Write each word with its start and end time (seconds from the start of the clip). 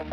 Xin 0.00 0.06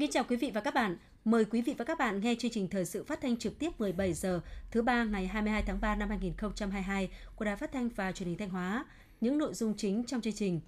kính 0.00 0.10
chào 0.10 0.24
quý 0.28 0.36
vị 0.36 0.50
và 0.54 0.60
các 0.60 0.74
bạn. 0.74 0.96
Mời 1.24 1.44
quý 1.44 1.62
vị 1.62 1.74
và 1.78 1.84
các 1.84 1.98
bạn 1.98 2.20
nghe 2.20 2.34
chương 2.38 2.50
trình 2.50 2.68
thời 2.68 2.84
sự 2.84 3.04
phát 3.04 3.20
thanh 3.20 3.36
trực 3.36 3.58
tiếp 3.58 3.80
17 3.80 4.12
giờ, 4.12 4.40
thứ 4.70 4.82
ba 4.82 5.04
ngày 5.04 5.26
22 5.26 5.62
tháng 5.62 5.80
3 5.80 5.94
năm 5.96 6.08
2022 6.08 7.10
của 7.36 7.44
Đài 7.44 7.56
Phát 7.56 7.72
thanh 7.72 7.88
và 7.88 8.12
Truyền 8.12 8.28
hình 8.28 8.38
Thanh 8.38 8.50
Hóa. 8.50 8.84
Những 9.20 9.38
nội 9.38 9.54
dung 9.54 9.74
chính 9.76 10.04
trong 10.06 10.20
chương 10.20 10.32
trình: 10.32 10.60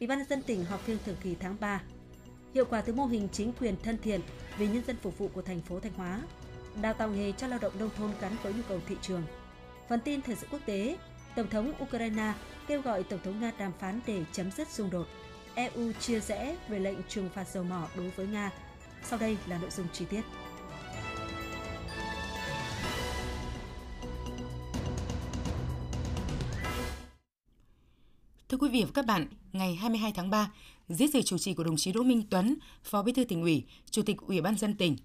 Ủy 0.00 0.06
ban 0.06 0.18
nhân 0.18 0.28
dân 0.28 0.42
tỉnh 0.42 0.64
họp 0.64 0.80
phiên 0.80 0.98
thường 1.06 1.16
kỳ 1.22 1.34
tháng 1.40 1.56
3. 1.60 1.82
Hiệu 2.54 2.64
quả 2.64 2.80
từ 2.80 2.92
mô 2.92 3.06
hình 3.06 3.28
chính 3.32 3.52
quyền 3.60 3.74
thân 3.82 3.98
thiện 3.98 4.20
vì 4.58 4.68
nhân 4.68 4.82
dân 4.86 4.96
phục 5.02 5.18
vụ 5.18 5.28
của 5.28 5.42
thành 5.42 5.60
phố 5.60 5.80
Thanh 5.80 5.92
Hóa. 5.92 6.22
Đào 6.82 6.94
tạo 6.94 7.10
nghề 7.10 7.32
cho 7.32 7.46
lao 7.46 7.58
động 7.58 7.72
nông 7.78 7.90
thôn 7.96 8.10
gắn 8.20 8.32
với 8.42 8.52
nhu 8.52 8.62
cầu 8.68 8.80
thị 8.88 8.96
trường. 9.02 9.22
Phần 9.90 10.00
tin 10.00 10.22
thời 10.22 10.36
sự 10.36 10.46
quốc 10.50 10.60
tế, 10.66 10.98
Tổng 11.36 11.48
thống 11.50 11.72
Ukraine 11.82 12.34
kêu 12.66 12.82
gọi 12.82 13.02
Tổng 13.02 13.20
thống 13.24 13.40
Nga 13.40 13.52
đàm 13.58 13.72
phán 13.80 14.00
để 14.06 14.24
chấm 14.32 14.50
dứt 14.50 14.68
xung 14.68 14.90
đột. 14.90 15.06
EU 15.54 15.92
chia 15.92 16.20
rẽ 16.20 16.56
về 16.68 16.78
lệnh 16.78 16.98
trừng 17.08 17.28
phạt 17.34 17.48
dầu 17.48 17.64
mỏ 17.64 17.88
đối 17.96 18.10
với 18.10 18.26
Nga. 18.26 18.50
Sau 19.04 19.18
đây 19.18 19.36
là 19.46 19.58
nội 19.58 19.70
dung 19.70 19.86
chi 19.92 20.04
tiết. 20.10 20.20
Thưa 28.48 28.58
quý 28.58 28.68
vị 28.68 28.84
và 28.84 28.90
các 28.94 29.06
bạn, 29.06 29.26
ngày 29.52 29.74
22 29.74 30.12
tháng 30.12 30.30
3, 30.30 30.52
dưới 30.88 31.08
sự 31.12 31.22
chủ 31.22 31.38
trì 31.38 31.54
của 31.54 31.64
đồng 31.64 31.76
chí 31.76 31.92
Đỗ 31.92 32.02
Minh 32.02 32.22
Tuấn, 32.30 32.54
Phó 32.84 33.02
Bí 33.02 33.12
thư 33.12 33.24
tỉnh 33.24 33.42
ủy, 33.42 33.64
Chủ 33.90 34.02
tịch 34.02 34.16
Ủy 34.26 34.40
ban 34.40 34.56
dân 34.56 34.74
tỉnh, 34.74 34.96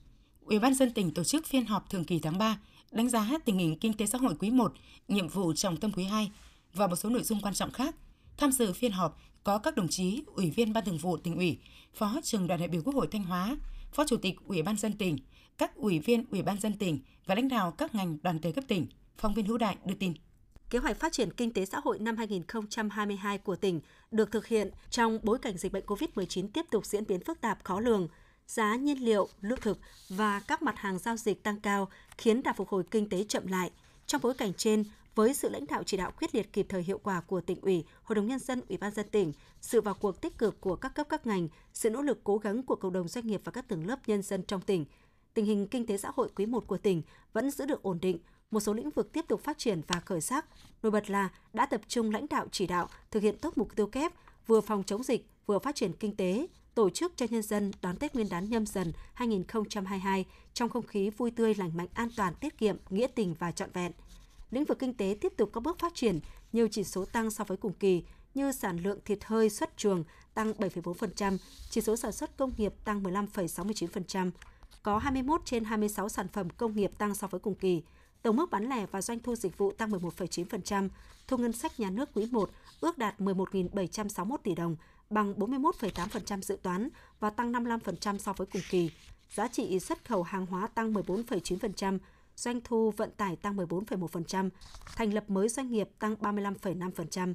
Ủy 0.41 0.59
ban 0.59 0.73
dân 0.73 0.91
tỉnh 0.93 1.13
tổ 1.13 1.23
chức 1.23 1.45
phiên 1.45 1.65
họp 1.65 1.89
thường 1.89 2.05
kỳ 2.05 2.19
tháng 2.19 2.37
3, 2.37 2.57
đánh 2.91 3.09
giá 3.09 3.29
tình 3.45 3.57
hình 3.57 3.79
kinh 3.79 3.93
tế 3.93 4.05
xã 4.05 4.17
hội 4.17 4.35
quý 4.39 4.51
1, 4.51 4.73
nhiệm 5.07 5.27
vụ 5.27 5.53
trọng 5.53 5.77
tâm 5.77 5.91
quý 5.91 6.03
2 6.03 6.31
và 6.73 6.87
một 6.87 6.95
số 6.95 7.09
nội 7.09 7.23
dung 7.23 7.41
quan 7.41 7.53
trọng 7.53 7.71
khác. 7.71 7.95
Tham 8.37 8.51
dự 8.51 8.73
phiên 8.73 8.91
họp 8.91 9.21
có 9.43 9.57
các 9.57 9.75
đồng 9.75 9.87
chí 9.87 10.23
Ủy 10.27 10.49
viên 10.49 10.73
Ban 10.73 10.85
Thường 10.85 10.97
vụ 10.97 11.17
tỉnh 11.17 11.35
ủy, 11.35 11.59
Phó 11.93 12.19
trưởng 12.23 12.47
đoàn 12.47 12.59
đại 12.59 12.69
biểu 12.69 12.81
Quốc 12.81 12.95
hội 12.95 13.07
Thanh 13.11 13.23
Hóa, 13.23 13.57
Phó 13.93 14.05
Chủ 14.05 14.17
tịch 14.17 14.35
Ủy 14.47 14.61
ban 14.61 14.77
dân 14.77 14.93
tỉnh, 14.93 15.17
các 15.57 15.75
ủy 15.75 15.99
viên 15.99 16.25
Ủy 16.31 16.41
ban 16.41 16.59
dân 16.59 16.73
tỉnh 16.77 16.99
và 17.25 17.35
lãnh 17.35 17.47
đạo 17.47 17.71
các 17.71 17.95
ngành 17.95 18.17
đoàn 18.23 18.41
thể 18.41 18.51
cấp 18.51 18.63
tỉnh. 18.67 18.87
Phóng 19.17 19.33
viên 19.33 19.45
Hữu 19.45 19.57
Đại 19.57 19.77
đưa 19.85 19.95
tin. 19.95 20.13
Kế 20.69 20.79
hoạch 20.79 20.99
phát 20.99 21.13
triển 21.13 21.33
kinh 21.33 21.53
tế 21.53 21.65
xã 21.65 21.79
hội 21.83 21.99
năm 21.99 22.17
2022 22.17 23.37
của 23.37 23.55
tỉnh 23.55 23.81
được 24.11 24.31
thực 24.31 24.47
hiện 24.47 24.71
trong 24.89 25.19
bối 25.23 25.37
cảnh 25.41 25.57
dịch 25.57 25.71
bệnh 25.71 25.85
COVID-19 25.85 26.47
tiếp 26.53 26.65
tục 26.71 26.85
diễn 26.85 27.07
biến 27.07 27.19
phức 27.23 27.41
tạp 27.41 27.63
khó 27.63 27.79
lường, 27.79 28.07
giá 28.47 28.75
nhiên 28.75 29.05
liệu, 29.05 29.27
lương 29.41 29.61
thực 29.61 29.79
và 30.09 30.39
các 30.39 30.61
mặt 30.61 30.77
hàng 30.77 30.99
giao 30.99 31.17
dịch 31.17 31.43
tăng 31.43 31.59
cao 31.59 31.89
khiến 32.17 32.43
đà 32.43 32.53
phục 32.53 32.69
hồi 32.69 32.83
kinh 32.91 33.09
tế 33.09 33.23
chậm 33.23 33.47
lại. 33.47 33.71
Trong 34.07 34.21
bối 34.21 34.33
cảnh 34.33 34.53
trên, 34.53 34.83
với 35.15 35.33
sự 35.33 35.49
lãnh 35.49 35.67
đạo 35.67 35.83
chỉ 35.83 35.97
đạo 35.97 36.11
quyết 36.19 36.35
liệt 36.35 36.53
kịp 36.53 36.65
thời 36.69 36.83
hiệu 36.83 36.99
quả 37.03 37.21
của 37.21 37.41
tỉnh 37.41 37.61
ủy, 37.61 37.83
Hội 38.03 38.15
đồng 38.15 38.27
nhân 38.27 38.39
dân, 38.39 38.61
Ủy 38.69 38.77
ban 38.77 38.93
dân 38.93 39.09
tỉnh, 39.09 39.33
sự 39.61 39.81
vào 39.81 39.93
cuộc 39.93 40.21
tích 40.21 40.37
cực 40.37 40.61
của 40.61 40.75
các 40.75 40.95
cấp 40.95 41.07
các 41.09 41.27
ngành, 41.27 41.47
sự 41.73 41.89
nỗ 41.89 42.01
lực 42.01 42.19
cố 42.23 42.37
gắng 42.37 42.63
của 42.63 42.75
cộng 42.75 42.93
đồng 42.93 43.07
doanh 43.07 43.27
nghiệp 43.27 43.41
và 43.43 43.51
các 43.51 43.67
tầng 43.67 43.87
lớp 43.87 43.99
nhân 44.07 44.21
dân 44.21 44.43
trong 44.43 44.61
tỉnh, 44.61 44.85
tình 45.33 45.45
hình 45.45 45.67
kinh 45.67 45.85
tế 45.85 45.97
xã 45.97 46.11
hội 46.15 46.29
quý 46.35 46.45
1 46.45 46.67
của 46.67 46.77
tỉnh 46.77 47.01
vẫn 47.33 47.51
giữ 47.51 47.65
được 47.65 47.83
ổn 47.83 47.99
định, 48.01 48.17
một 48.51 48.59
số 48.59 48.73
lĩnh 48.73 48.89
vực 48.89 49.11
tiếp 49.11 49.25
tục 49.27 49.43
phát 49.43 49.57
triển 49.57 49.81
và 49.87 49.99
khởi 49.99 50.21
sắc. 50.21 50.45
Nổi 50.83 50.91
bật 50.91 51.09
là 51.09 51.29
đã 51.53 51.65
tập 51.65 51.81
trung 51.87 52.11
lãnh 52.11 52.25
đạo 52.29 52.47
chỉ 52.51 52.67
đạo 52.67 52.89
thực 53.11 53.23
hiện 53.23 53.37
tốt 53.37 53.57
mục 53.57 53.75
tiêu 53.75 53.87
kép 53.87 54.13
vừa 54.47 54.61
phòng 54.61 54.83
chống 54.83 55.03
dịch, 55.03 55.29
vừa 55.45 55.59
phát 55.59 55.75
triển 55.75 55.93
kinh 55.93 56.15
tế, 56.15 56.47
tổ 56.75 56.89
chức 56.89 57.13
cho 57.15 57.25
nhân 57.29 57.41
dân 57.41 57.71
đón 57.81 57.97
Tết 57.97 58.15
Nguyên 58.15 58.29
đán 58.29 58.49
nhâm 58.49 58.65
dần 58.65 58.93
2022 59.13 60.25
trong 60.53 60.69
không 60.69 60.87
khí 60.87 61.09
vui 61.09 61.31
tươi, 61.31 61.55
lành 61.55 61.77
mạnh, 61.77 61.87
an 61.93 62.09
toàn, 62.15 62.35
tiết 62.35 62.57
kiệm, 62.57 62.77
nghĩa 62.89 63.07
tình 63.07 63.35
và 63.39 63.51
trọn 63.51 63.69
vẹn. 63.73 63.91
Lĩnh 64.51 64.65
vực 64.65 64.79
kinh 64.79 64.93
tế 64.93 65.17
tiếp 65.21 65.33
tục 65.37 65.49
có 65.53 65.61
bước 65.61 65.79
phát 65.79 65.95
triển, 65.95 66.19
nhiều 66.53 66.67
chỉ 66.71 66.83
số 66.83 67.05
tăng 67.05 67.31
so 67.31 67.43
với 67.43 67.57
cùng 67.57 67.73
kỳ 67.73 68.03
như 68.33 68.51
sản 68.51 68.77
lượng 68.77 68.99
thịt 69.05 69.23
hơi 69.23 69.49
xuất 69.49 69.77
chuồng 69.77 70.03
tăng 70.33 70.51
7,4%, 70.51 71.37
chỉ 71.69 71.81
số 71.81 71.95
sản 71.95 72.11
xuất 72.11 72.37
công 72.37 72.51
nghiệp 72.57 72.73
tăng 72.85 73.03
15,69%, 73.03 74.31
có 74.83 74.97
21 74.97 75.41
trên 75.45 75.63
26 75.63 76.09
sản 76.09 76.27
phẩm 76.27 76.49
công 76.49 76.75
nghiệp 76.75 76.91
tăng 76.97 77.15
so 77.15 77.27
với 77.27 77.39
cùng 77.39 77.55
kỳ. 77.55 77.81
Tổng 78.21 78.35
mức 78.35 78.49
bán 78.51 78.69
lẻ 78.69 78.85
và 78.91 79.01
doanh 79.01 79.19
thu 79.19 79.35
dịch 79.35 79.57
vụ 79.57 79.71
tăng 79.71 79.91
11,9%, 79.91 80.89
thu 81.27 81.37
ngân 81.37 81.53
sách 81.53 81.79
nhà 81.79 81.89
nước 81.89 82.09
quý 82.13 82.27
1 82.31 82.49
ước 82.81 82.97
đạt 82.97 83.19
11.761 83.19 84.37
tỷ 84.43 84.55
đồng, 84.55 84.75
bằng 85.09 85.33
41,8% 85.39 86.41
dự 86.41 86.57
toán 86.61 86.89
và 87.19 87.29
tăng 87.29 87.51
55% 87.51 88.17
so 88.17 88.33
với 88.33 88.47
cùng 88.47 88.61
kỳ. 88.69 88.91
Giá 89.33 89.47
trị 89.47 89.79
xuất 89.79 90.05
khẩu 90.05 90.23
hàng 90.23 90.45
hóa 90.45 90.67
tăng 90.67 90.93
14,9%, 90.93 91.97
doanh 92.35 92.61
thu 92.63 92.91
vận 92.91 93.11
tải 93.11 93.35
tăng 93.35 93.57
14,1%, 93.57 94.49
thành 94.95 95.13
lập 95.13 95.29
mới 95.29 95.49
doanh 95.49 95.71
nghiệp 95.71 95.89
tăng 95.99 96.15
35,5%. 96.15 97.33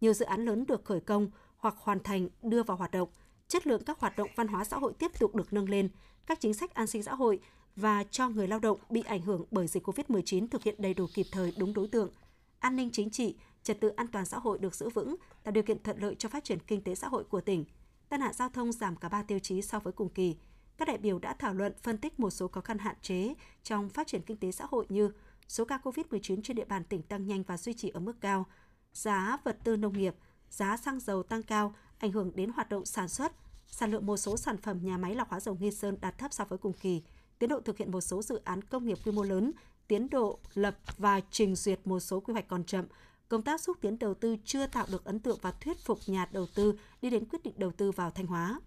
Nhiều 0.00 0.12
dự 0.12 0.24
án 0.24 0.44
lớn 0.44 0.64
được 0.68 0.84
khởi 0.84 1.00
công 1.00 1.30
hoặc 1.56 1.74
hoàn 1.78 2.02
thành 2.02 2.28
đưa 2.42 2.62
vào 2.62 2.76
hoạt 2.76 2.90
động, 2.90 3.08
chất 3.48 3.66
lượng 3.66 3.84
các 3.84 4.00
hoạt 4.00 4.16
động 4.16 4.30
văn 4.36 4.48
hóa 4.48 4.64
xã 4.64 4.78
hội 4.78 4.92
tiếp 4.98 5.18
tục 5.18 5.34
được 5.34 5.52
nâng 5.52 5.68
lên, 5.68 5.88
các 6.26 6.40
chính 6.40 6.54
sách 6.54 6.74
an 6.74 6.86
sinh 6.86 7.02
xã 7.02 7.14
hội 7.14 7.40
và 7.76 8.04
cho 8.10 8.28
người 8.28 8.48
lao 8.48 8.58
động 8.58 8.78
bị 8.90 9.02
ảnh 9.02 9.22
hưởng 9.22 9.44
bởi 9.50 9.66
dịch 9.66 9.88
COVID-19 9.88 10.48
thực 10.48 10.62
hiện 10.62 10.74
đầy 10.78 10.94
đủ 10.94 11.06
kịp 11.14 11.26
thời 11.32 11.54
đúng 11.58 11.74
đối 11.74 11.88
tượng. 11.88 12.10
An 12.58 12.76
ninh 12.76 12.90
chính 12.92 13.10
trị, 13.10 13.36
trật 13.62 13.80
tự 13.80 13.88
an 13.88 14.06
toàn 14.06 14.24
xã 14.24 14.38
hội 14.38 14.58
được 14.58 14.74
giữ 14.74 14.88
vững, 14.88 15.16
tạo 15.42 15.52
điều 15.52 15.62
kiện 15.62 15.82
thuận 15.82 15.98
lợi 16.02 16.14
cho 16.14 16.28
phát 16.28 16.44
triển 16.44 16.58
kinh 16.66 16.82
tế 16.82 16.94
xã 16.94 17.08
hội 17.08 17.24
của 17.24 17.40
tỉnh. 17.40 17.64
Tai 18.08 18.18
nạn 18.18 18.32
giao 18.32 18.48
thông 18.48 18.72
giảm 18.72 18.96
cả 18.96 19.08
3 19.08 19.22
tiêu 19.22 19.38
chí 19.38 19.62
so 19.62 19.78
với 19.78 19.92
cùng 19.92 20.08
kỳ. 20.08 20.36
Các 20.76 20.88
đại 20.88 20.98
biểu 20.98 21.18
đã 21.18 21.34
thảo 21.34 21.54
luận 21.54 21.72
phân 21.82 21.98
tích 21.98 22.20
một 22.20 22.30
số 22.30 22.48
khó 22.48 22.60
khăn 22.60 22.78
hạn 22.78 22.96
chế 23.02 23.34
trong 23.62 23.88
phát 23.88 24.06
triển 24.06 24.22
kinh 24.22 24.36
tế 24.36 24.52
xã 24.52 24.66
hội 24.70 24.86
như 24.88 25.12
số 25.48 25.64
ca 25.64 25.78
COVID-19 25.84 26.42
trên 26.42 26.56
địa 26.56 26.64
bàn 26.64 26.84
tỉnh 26.84 27.02
tăng 27.02 27.26
nhanh 27.26 27.42
và 27.42 27.56
duy 27.56 27.72
trì 27.72 27.88
ở 27.88 28.00
mức 28.00 28.20
cao, 28.20 28.46
giá 28.92 29.38
vật 29.44 29.58
tư 29.64 29.76
nông 29.76 29.98
nghiệp, 29.98 30.14
giá 30.50 30.76
xăng 30.76 31.00
dầu 31.00 31.22
tăng 31.22 31.42
cao 31.42 31.74
ảnh 31.98 32.12
hưởng 32.12 32.32
đến 32.34 32.50
hoạt 32.50 32.68
động 32.68 32.84
sản 32.84 33.08
xuất, 33.08 33.32
sản 33.66 33.90
lượng 33.90 34.06
một 34.06 34.16
số 34.16 34.36
sản 34.36 34.56
phẩm 34.56 34.78
nhà 34.82 34.96
máy 34.96 35.14
lọc 35.14 35.28
hóa 35.28 35.40
dầu 35.40 35.56
Nghi 35.60 35.70
Sơn 35.70 35.96
đạt 36.00 36.18
thấp 36.18 36.32
so 36.32 36.44
với 36.44 36.58
cùng 36.58 36.72
kỳ, 36.72 37.02
tiến 37.38 37.48
độ 37.48 37.60
thực 37.60 37.78
hiện 37.78 37.90
một 37.90 38.00
số 38.00 38.22
dự 38.22 38.40
án 38.44 38.62
công 38.62 38.86
nghiệp 38.86 38.98
quy 39.04 39.12
mô 39.12 39.22
lớn, 39.22 39.52
tiến 39.88 40.10
độ 40.10 40.38
lập 40.54 40.78
và 40.98 41.20
trình 41.30 41.56
duyệt 41.56 41.80
một 41.84 42.00
số 42.00 42.20
quy 42.20 42.32
hoạch 42.32 42.48
còn 42.48 42.64
chậm, 42.64 42.84
công 43.30 43.42
tác 43.42 43.60
xúc 43.60 43.76
tiến 43.80 43.98
đầu 43.98 44.14
tư 44.14 44.36
chưa 44.44 44.66
tạo 44.66 44.86
được 44.92 45.04
ấn 45.04 45.18
tượng 45.18 45.38
và 45.42 45.52
thuyết 45.52 45.78
phục 45.84 45.98
nhà 46.06 46.28
đầu 46.32 46.46
tư 46.54 46.78
đi 47.02 47.10
đến 47.10 47.24
quyết 47.24 47.42
định 47.42 47.54
đầu 47.56 47.72
tư 47.72 47.90
vào 47.90 48.10
Thanh 48.10 48.26
Hóa. 48.26 48.60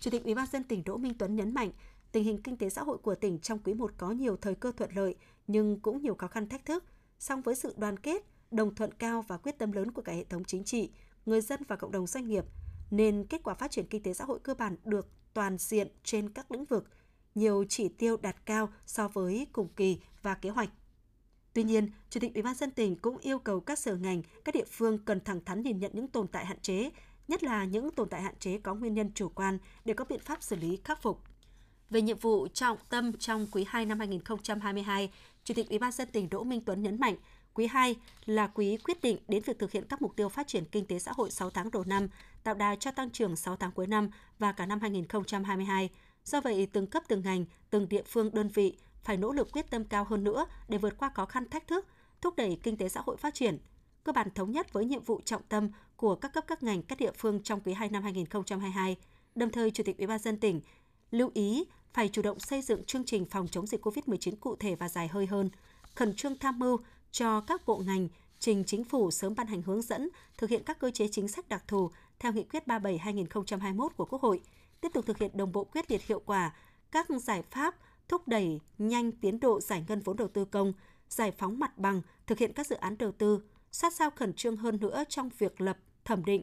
Chủ 0.00 0.10
tịch 0.10 0.24
Ủy 0.24 0.34
ban 0.34 0.46
dân 0.52 0.64
tỉnh 0.64 0.84
Đỗ 0.84 0.96
Minh 0.96 1.14
Tuấn 1.18 1.36
nhấn 1.36 1.54
mạnh, 1.54 1.70
tình 2.12 2.24
hình 2.24 2.42
kinh 2.42 2.56
tế 2.56 2.70
xã 2.70 2.82
hội 2.82 2.98
của 2.98 3.14
tỉnh 3.14 3.38
trong 3.38 3.58
quý 3.58 3.74
1 3.74 3.92
có 3.96 4.10
nhiều 4.10 4.36
thời 4.36 4.54
cơ 4.54 4.72
thuận 4.72 4.90
lợi 4.94 5.14
nhưng 5.46 5.80
cũng 5.80 6.02
nhiều 6.02 6.14
khó 6.14 6.26
khăn 6.26 6.48
thách 6.48 6.64
thức. 6.64 6.84
Song 7.18 7.42
với 7.42 7.54
sự 7.54 7.74
đoàn 7.76 7.96
kết, 7.96 8.24
đồng 8.50 8.74
thuận 8.74 8.94
cao 8.94 9.24
và 9.28 9.36
quyết 9.36 9.58
tâm 9.58 9.72
lớn 9.72 9.92
của 9.92 10.02
cả 10.02 10.12
hệ 10.12 10.24
thống 10.24 10.44
chính 10.44 10.64
trị, 10.64 10.90
người 11.26 11.40
dân 11.40 11.60
và 11.68 11.76
cộng 11.76 11.92
đồng 11.92 12.06
doanh 12.06 12.28
nghiệp, 12.28 12.44
nên 12.90 13.26
kết 13.26 13.42
quả 13.42 13.54
phát 13.54 13.70
triển 13.70 13.86
kinh 13.86 14.02
tế 14.02 14.14
xã 14.14 14.24
hội 14.24 14.38
cơ 14.42 14.54
bản 14.54 14.76
được 14.84 15.08
toàn 15.34 15.58
diện 15.58 15.88
trên 16.04 16.28
các 16.28 16.52
lĩnh 16.52 16.64
vực, 16.64 16.88
nhiều 17.34 17.64
chỉ 17.68 17.88
tiêu 17.88 18.16
đạt 18.16 18.36
cao 18.46 18.68
so 18.86 19.08
với 19.08 19.46
cùng 19.52 19.68
kỳ 19.68 20.00
và 20.22 20.34
kế 20.34 20.50
hoạch. 20.50 20.70
Tuy 21.52 21.62
nhiên, 21.62 21.90
Chủ 22.10 22.20
tịch 22.20 22.34
Ủy 22.34 22.42
ban 22.42 22.54
dân 22.54 22.70
tỉnh 22.70 22.96
cũng 22.96 23.18
yêu 23.18 23.38
cầu 23.38 23.60
các 23.60 23.78
sở 23.78 23.96
ngành, 23.96 24.22
các 24.44 24.54
địa 24.54 24.64
phương 24.70 24.98
cần 24.98 25.20
thẳng 25.20 25.44
thắn 25.44 25.62
nhìn 25.62 25.78
nhận 25.78 25.90
những 25.94 26.08
tồn 26.08 26.28
tại 26.28 26.46
hạn 26.46 26.60
chế, 26.60 26.90
nhất 27.28 27.42
là 27.44 27.64
những 27.64 27.90
tồn 27.90 28.08
tại 28.08 28.22
hạn 28.22 28.34
chế 28.38 28.58
có 28.58 28.74
nguyên 28.74 28.94
nhân 28.94 29.10
chủ 29.14 29.28
quan 29.28 29.58
để 29.84 29.94
có 29.94 30.04
biện 30.04 30.20
pháp 30.20 30.42
xử 30.42 30.56
lý 30.56 30.78
khắc 30.84 31.02
phục. 31.02 31.20
Về 31.90 32.02
nhiệm 32.02 32.18
vụ 32.18 32.48
trọng 32.48 32.78
tâm 32.88 33.12
trong 33.12 33.46
quý 33.52 33.64
2 33.68 33.86
năm 33.86 33.98
2022, 33.98 35.10
Chủ 35.44 35.54
tịch 35.54 35.68
Ủy 35.68 35.78
ban 35.78 35.92
dân 35.92 36.08
tỉnh 36.12 36.30
Đỗ 36.30 36.44
Minh 36.44 36.60
Tuấn 36.64 36.82
nhấn 36.82 37.00
mạnh, 37.00 37.16
quý 37.54 37.66
2 37.66 37.96
là 38.24 38.46
quý 38.46 38.76
quyết 38.76 39.02
định 39.02 39.18
đến 39.28 39.42
việc 39.42 39.58
thực 39.58 39.72
hiện 39.72 39.84
các 39.88 40.02
mục 40.02 40.16
tiêu 40.16 40.28
phát 40.28 40.46
triển 40.46 40.64
kinh 40.64 40.86
tế 40.86 40.98
xã 40.98 41.12
hội 41.14 41.30
6 41.30 41.50
tháng 41.50 41.70
đầu 41.70 41.84
năm, 41.84 42.08
tạo 42.42 42.54
đà 42.54 42.76
cho 42.76 42.90
tăng 42.90 43.10
trưởng 43.10 43.36
6 43.36 43.56
tháng 43.56 43.72
cuối 43.72 43.86
năm 43.86 44.10
và 44.38 44.52
cả 44.52 44.66
năm 44.66 44.80
2022. 44.80 45.90
Do 46.24 46.40
vậy, 46.40 46.68
từng 46.72 46.86
cấp 46.86 47.02
từng 47.08 47.22
ngành, 47.22 47.44
từng 47.70 47.88
địa 47.88 48.02
phương 48.06 48.30
đơn 48.34 48.48
vị 48.48 48.76
phải 49.04 49.16
nỗ 49.16 49.32
lực 49.32 49.52
quyết 49.52 49.70
tâm 49.70 49.84
cao 49.84 50.04
hơn 50.04 50.24
nữa 50.24 50.46
để 50.68 50.78
vượt 50.78 50.98
qua 50.98 51.10
khó 51.14 51.26
khăn 51.26 51.48
thách 51.50 51.66
thức, 51.66 51.86
thúc 52.20 52.36
đẩy 52.36 52.58
kinh 52.62 52.76
tế 52.76 52.88
xã 52.88 53.00
hội 53.06 53.16
phát 53.16 53.34
triển, 53.34 53.58
cơ 54.04 54.12
bản 54.12 54.28
thống 54.34 54.50
nhất 54.50 54.72
với 54.72 54.84
nhiệm 54.84 55.02
vụ 55.02 55.20
trọng 55.24 55.42
tâm 55.48 55.70
của 55.96 56.14
các 56.14 56.32
cấp 56.32 56.44
các 56.46 56.62
ngành 56.62 56.82
các 56.82 56.98
địa 56.98 57.12
phương 57.18 57.42
trong 57.42 57.60
quý 57.60 57.72
2 57.72 57.88
năm 57.88 58.02
2022. 58.02 58.96
Đồng 59.34 59.50
thời, 59.50 59.70
Chủ 59.70 59.82
tịch 59.86 59.98
Ủy 59.98 60.06
ban 60.06 60.18
dân 60.18 60.36
tỉnh 60.36 60.60
lưu 61.10 61.30
ý 61.34 61.64
phải 61.92 62.08
chủ 62.08 62.22
động 62.22 62.40
xây 62.40 62.62
dựng 62.62 62.84
chương 62.84 63.04
trình 63.04 63.24
phòng 63.24 63.48
chống 63.48 63.66
dịch 63.66 63.86
COVID-19 63.86 64.36
cụ 64.40 64.56
thể 64.56 64.74
và 64.74 64.88
dài 64.88 65.08
hơi 65.08 65.26
hơn, 65.26 65.50
khẩn 65.94 66.16
trương 66.16 66.38
tham 66.38 66.58
mưu 66.58 66.78
cho 67.10 67.40
các 67.40 67.66
bộ 67.66 67.78
ngành 67.78 68.08
trình 68.38 68.64
chính 68.66 68.84
phủ 68.84 69.10
sớm 69.10 69.34
ban 69.34 69.46
hành 69.46 69.62
hướng 69.62 69.82
dẫn 69.82 70.08
thực 70.38 70.50
hiện 70.50 70.62
các 70.64 70.78
cơ 70.78 70.90
chế 70.90 71.08
chính 71.08 71.28
sách 71.28 71.48
đặc 71.48 71.64
thù 71.68 71.90
theo 72.18 72.32
nghị 72.32 72.44
quyết 72.44 72.66
37/2021 72.66 73.88
của 73.88 74.04
Quốc 74.04 74.22
hội, 74.22 74.40
tiếp 74.80 74.88
tục 74.94 75.06
thực 75.06 75.18
hiện 75.18 75.30
đồng 75.34 75.52
bộ 75.52 75.64
quyết 75.64 75.90
liệt 75.90 76.02
hiệu 76.06 76.22
quả 76.26 76.54
các 76.90 77.06
giải 77.10 77.42
pháp 77.50 77.74
thúc 78.10 78.28
đẩy 78.28 78.60
nhanh 78.78 79.12
tiến 79.12 79.40
độ 79.40 79.60
giải 79.60 79.84
ngân 79.88 80.00
vốn 80.00 80.16
đầu 80.16 80.28
tư 80.28 80.44
công, 80.44 80.72
giải 81.08 81.32
phóng 81.38 81.58
mặt 81.58 81.78
bằng, 81.78 82.02
thực 82.26 82.38
hiện 82.38 82.52
các 82.52 82.66
dự 82.66 82.76
án 82.76 82.98
đầu 82.98 83.12
tư, 83.12 83.40
sát 83.72 83.94
sao 83.94 84.10
khẩn 84.10 84.32
trương 84.32 84.56
hơn 84.56 84.80
nữa 84.80 85.04
trong 85.08 85.28
việc 85.38 85.60
lập, 85.60 85.78
thẩm 86.04 86.24
định, 86.24 86.42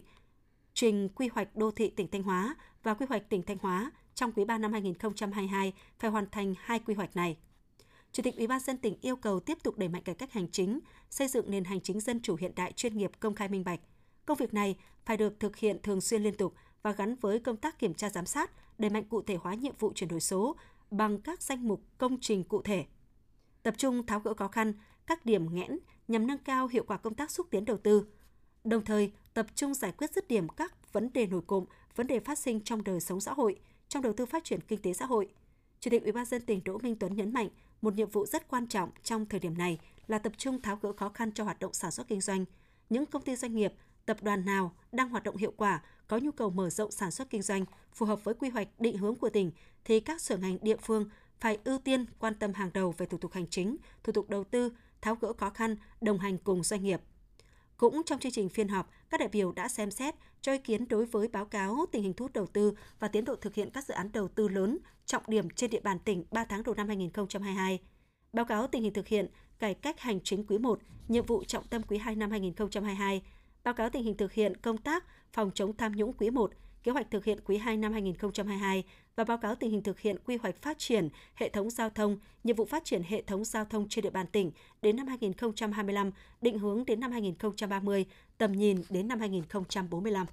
trình 0.74 1.10
quy 1.16 1.30
hoạch 1.34 1.56
đô 1.56 1.72
thị 1.72 1.90
tỉnh 1.90 2.08
Thanh 2.12 2.24
Hóa 2.24 2.56
và 2.84 2.94
quy 2.94 3.06
hoạch 3.10 3.30
tỉnh 3.30 3.44
Thanh 3.44 3.58
Hóa 3.58 3.92
trong 4.16 4.31
quý 4.31 4.46
3 4.46 4.58
năm 4.58 4.72
2022 4.74 5.74
phải 6.00 6.12
hoàn 6.12 6.30
thành 6.30 6.54
hai 6.60 6.80
quy 6.80 6.94
hoạch 6.94 7.16
này. 7.16 7.38
Chủ 8.12 8.24
tịch 8.24 8.38
Ủy 8.38 8.48
ban 8.48 8.60
dân 8.60 8.78
tỉnh 8.78 8.98
yêu 9.02 9.16
cầu 9.16 9.40
tiếp 9.40 9.58
tục 9.64 9.78
đẩy 9.78 9.90
mạnh 9.90 10.04
cải 10.04 10.16
cách 10.16 10.31
hành 10.31 10.52
chính, 10.52 10.80
xây 11.10 11.28
dựng 11.28 11.52
nền 11.52 11.64
hành 11.64 11.81
chính 11.81 12.00
dân 12.00 12.22
chủ 12.22 12.36
hiện 12.36 12.56
đại 12.56 12.72
chuyên 12.72 12.98
nghiệp 12.98 13.12
công 13.19 13.36
khai 13.36 13.48
minh 13.48 13.64
bạch. 13.64 13.80
Công 14.25 14.38
việc 14.38 14.54
này 14.54 14.78
phải 15.06 15.18
được 15.18 15.40
thực 15.40 15.56
hiện 15.56 15.78
thường 15.84 16.02
xuyên 16.02 16.24
liên 16.24 16.36
tục 16.36 16.54
và 16.81 16.92
gắn 16.92 17.16
với 17.16 17.40
công 17.40 17.58
tác 17.58 17.80
kiểm 17.80 17.94
tra 17.94 18.10
giám 18.10 18.25
sát, 18.25 18.52
đẩy 18.78 18.90
mạnh 18.90 19.04
cụ 19.10 19.22
thể 19.22 19.36
hóa 19.36 19.54
nhiệm 19.54 19.74
vụ 19.80 19.92
chuyển 19.96 20.10
đổi 20.10 20.19
số 20.19 20.56
bằng 20.92 21.22
các 21.22 21.42
danh 21.42 21.68
mục 21.68 21.81
công 21.98 22.18
trình 22.22 22.44
cụ 22.44 22.62
thể. 22.62 22.86
Tập 23.63 23.74
trung 23.78 24.06
tháo 24.06 24.19
gỡ 24.19 24.34
khó 24.34 24.48
khăn, 24.48 24.74
các 25.07 25.25
điểm 25.25 25.56
nghẽn 25.56 25.80
nhằm 26.07 26.28
nâng 26.28 26.38
cao 26.38 26.68
hiệu 26.68 26.84
quả 26.88 26.98
công 26.98 27.13
tác 27.13 27.31
xúc 27.31 27.48
tiến 27.51 27.66
đầu 27.66 27.78
tư. 27.78 28.07
Đồng 28.63 28.86
thời, 28.86 29.12
tập 29.34 29.45
trung 29.56 29.74
giải 29.74 29.92
quyết 29.92 30.13
dứt 30.13 30.28
điểm 30.28 30.50
các 30.50 30.94
vấn 30.94 31.13
đề 31.13 31.28
nổi 31.28 31.42
cộm, 31.48 31.66
vấn 31.95 32.07
đề 32.07 32.19
phát 32.19 32.39
sinh 32.39 32.62
trong 32.63 32.84
đời 32.84 33.00
sống 33.00 33.22
xã 33.22 33.34
hội, 33.34 33.60
trong 33.88 34.04
đầu 34.04 34.13
tư 34.13 34.25
phát 34.25 34.44
triển 34.44 34.60
kinh 34.62 34.81
tế 34.81 34.94
xã 34.94 35.06
hội. 35.06 35.30
Chủ 35.80 35.92
tịch 35.92 36.04
Ủy 36.04 36.12
ban 36.12 36.25
dân 36.25 36.42
tỉnh 36.42 36.63
Đỗ 36.63 36.78
Minh 36.78 36.95
Tuấn 37.00 37.16
nhấn 37.16 37.33
mạnh, 37.33 37.50
một 37.81 37.94
nhiệm 37.94 38.10
vụ 38.10 38.25
rất 38.25 38.48
quan 38.48 38.68
trọng 38.68 38.90
trong 39.04 39.25
thời 39.25 39.40
điểm 39.40 39.57
này 39.57 39.80
là 40.07 40.19
tập 40.19 40.33
trung 40.38 40.62
tháo 40.62 40.75
gỡ 40.81 40.94
khó 40.94 41.10
khăn 41.10 41.31
cho 41.31 41.44
hoạt 41.44 41.60
động 41.60 41.74
sản 41.74 41.92
xuất 41.92 42.07
kinh 42.07 42.22
doanh. 42.22 42.45
Những 42.90 43.06
công 43.06 43.22
ty 43.22 43.36
doanh 43.36 43.56
nghiệp, 43.56 43.74
tập 44.06 44.18
đoàn 44.22 44.45
nào 44.45 44.75
đang 44.92 45.10
hoạt 45.10 45.24
động 45.24 45.38
hiệu 45.38 45.54
quả, 45.57 45.83
có 46.07 46.18
nhu 46.18 46.31
cầu 46.31 46.50
mở 46.50 46.69
rộng 46.69 46.92
sản 46.92 47.12
xuất 47.12 47.30
kinh 47.30 47.42
doanh 47.42 47.65
phù 47.94 48.06
hợp 48.06 48.24
với 48.24 48.33
quy 48.33 48.50
hoạch 48.50 48.68
định 48.80 48.98
hướng 48.98 49.15
của 49.15 49.30
tỉnh 49.30 49.51
thì 49.86 50.00
các 50.00 50.21
sở 50.21 50.38
ngành 50.38 50.57
địa 50.62 50.77
phương 50.81 51.09
phải 51.39 51.57
ưu 51.63 51.80
tiên 51.80 52.06
quan 52.19 52.33
tâm 52.36 52.54
hàng 52.54 52.69
đầu 52.74 52.94
về 52.98 53.06
thủ 53.06 53.18
tục 53.18 53.33
hành 53.33 53.48
chính, 53.48 53.77
thủ 54.04 54.13
tục 54.13 54.30
đầu 54.30 54.44
tư, 54.44 54.71
tháo 55.01 55.15
gỡ 55.15 55.33
khó 55.33 55.50
khăn, 55.50 55.75
đồng 56.01 56.19
hành 56.19 56.38
cùng 56.38 56.63
doanh 56.63 56.83
nghiệp. 56.83 57.01
Cũng 57.77 58.01
trong 58.06 58.19
chương 58.19 58.31
trình 58.31 58.50
phiên 58.50 58.68
họp, 58.68 58.92
các 59.09 59.19
đại 59.19 59.30
biểu 59.30 59.51
đã 59.51 59.68
xem 59.68 59.92
xét 59.92 60.15
cho 60.42 60.51
ý 60.51 60.57
kiến 60.57 60.88
đối 60.88 61.06
với 61.06 61.27
báo 61.27 61.45
cáo 61.45 61.86
tình 61.92 62.04
hình 62.04 62.13
thu 62.13 62.25
hút 62.25 62.33
đầu 62.33 62.48
tư 62.48 62.74
và 63.00 63.07
tiến 63.07 63.25
độ 63.25 63.36
thực 63.36 63.54
hiện 63.54 63.69
các 63.69 63.86
dự 63.86 63.94
án 63.94 64.12
đầu 64.12 64.27
tư 64.27 64.48
lớn 64.48 64.77
trọng 65.06 65.24
điểm 65.27 65.50
trên 65.50 65.69
địa 65.69 65.80
bàn 65.80 66.00
tỉnh 66.00 66.24
3 66.31 66.45
tháng 66.45 66.63
đầu 66.63 66.75
năm 66.75 66.88
2022. 66.88 67.80
Báo 68.33 68.45
cáo 68.45 68.68
tình 68.68 68.83
hình 68.83 68.94
thực 68.94 69.07
hiện 69.07 69.27
cải 69.59 69.74
cách 69.74 70.00
hành 70.00 70.19
chính 70.24 70.45
quý 70.45 70.57
1, 70.57 70.80
nhiệm 71.07 71.25
vụ 71.25 71.44
trọng 71.44 71.68
tâm 71.68 71.81
quý 71.88 71.98
2 71.98 72.15
năm 72.15 72.31
2022, 72.31 73.21
báo 73.68 73.74
cáo 73.74 73.90
tình 73.90 74.04
hình 74.04 74.18
thực 74.18 74.34
hiện 74.34 74.58
công 74.58 74.78
tác 74.78 75.04
phòng 75.34 75.52
chống 75.56 75.78
tham 75.78 75.92
nhũng 75.96 76.14
quý 76.14 76.30
1, 76.30 76.52
kế 76.84 76.92
hoạch 76.92 77.12
thực 77.12 77.25
hiện 77.25 77.40
quý 77.46 77.58
2 77.58 77.78
năm 77.78 77.94
2022 77.94 78.84
và 79.16 79.24
báo 79.24 79.38
cáo 79.38 79.56
tình 79.56 79.72
hình 79.72 79.84
thực 79.84 80.00
hiện 80.00 80.18
quy 80.25 80.38
hoạch 80.38 80.62
phát 80.62 80.80
triển 80.80 81.10
hệ 81.36 81.50
thống 81.50 81.69
giao 81.69 81.90
thông, 81.90 82.18
nhiệm 82.44 82.56
vụ 82.56 82.66
phát 82.66 82.86
triển 82.86 83.04
hệ 83.04 83.22
thống 83.22 83.46
giao 83.46 83.66
thông 83.66 83.90
trên 83.90 84.04
địa 84.04 84.10
bàn 84.10 84.28
tỉnh 84.28 84.52
đến 84.81 84.96
năm 84.96 85.08
2025, 85.08 86.12
định 86.42 86.60
hướng 86.60 86.86
đến 86.86 87.00
năm 87.00 87.12
2030, 87.12 88.06
tầm 88.38 88.52
nhìn 88.52 88.81
đến 88.90 89.08
năm 89.08 89.19
2045. 89.19 90.28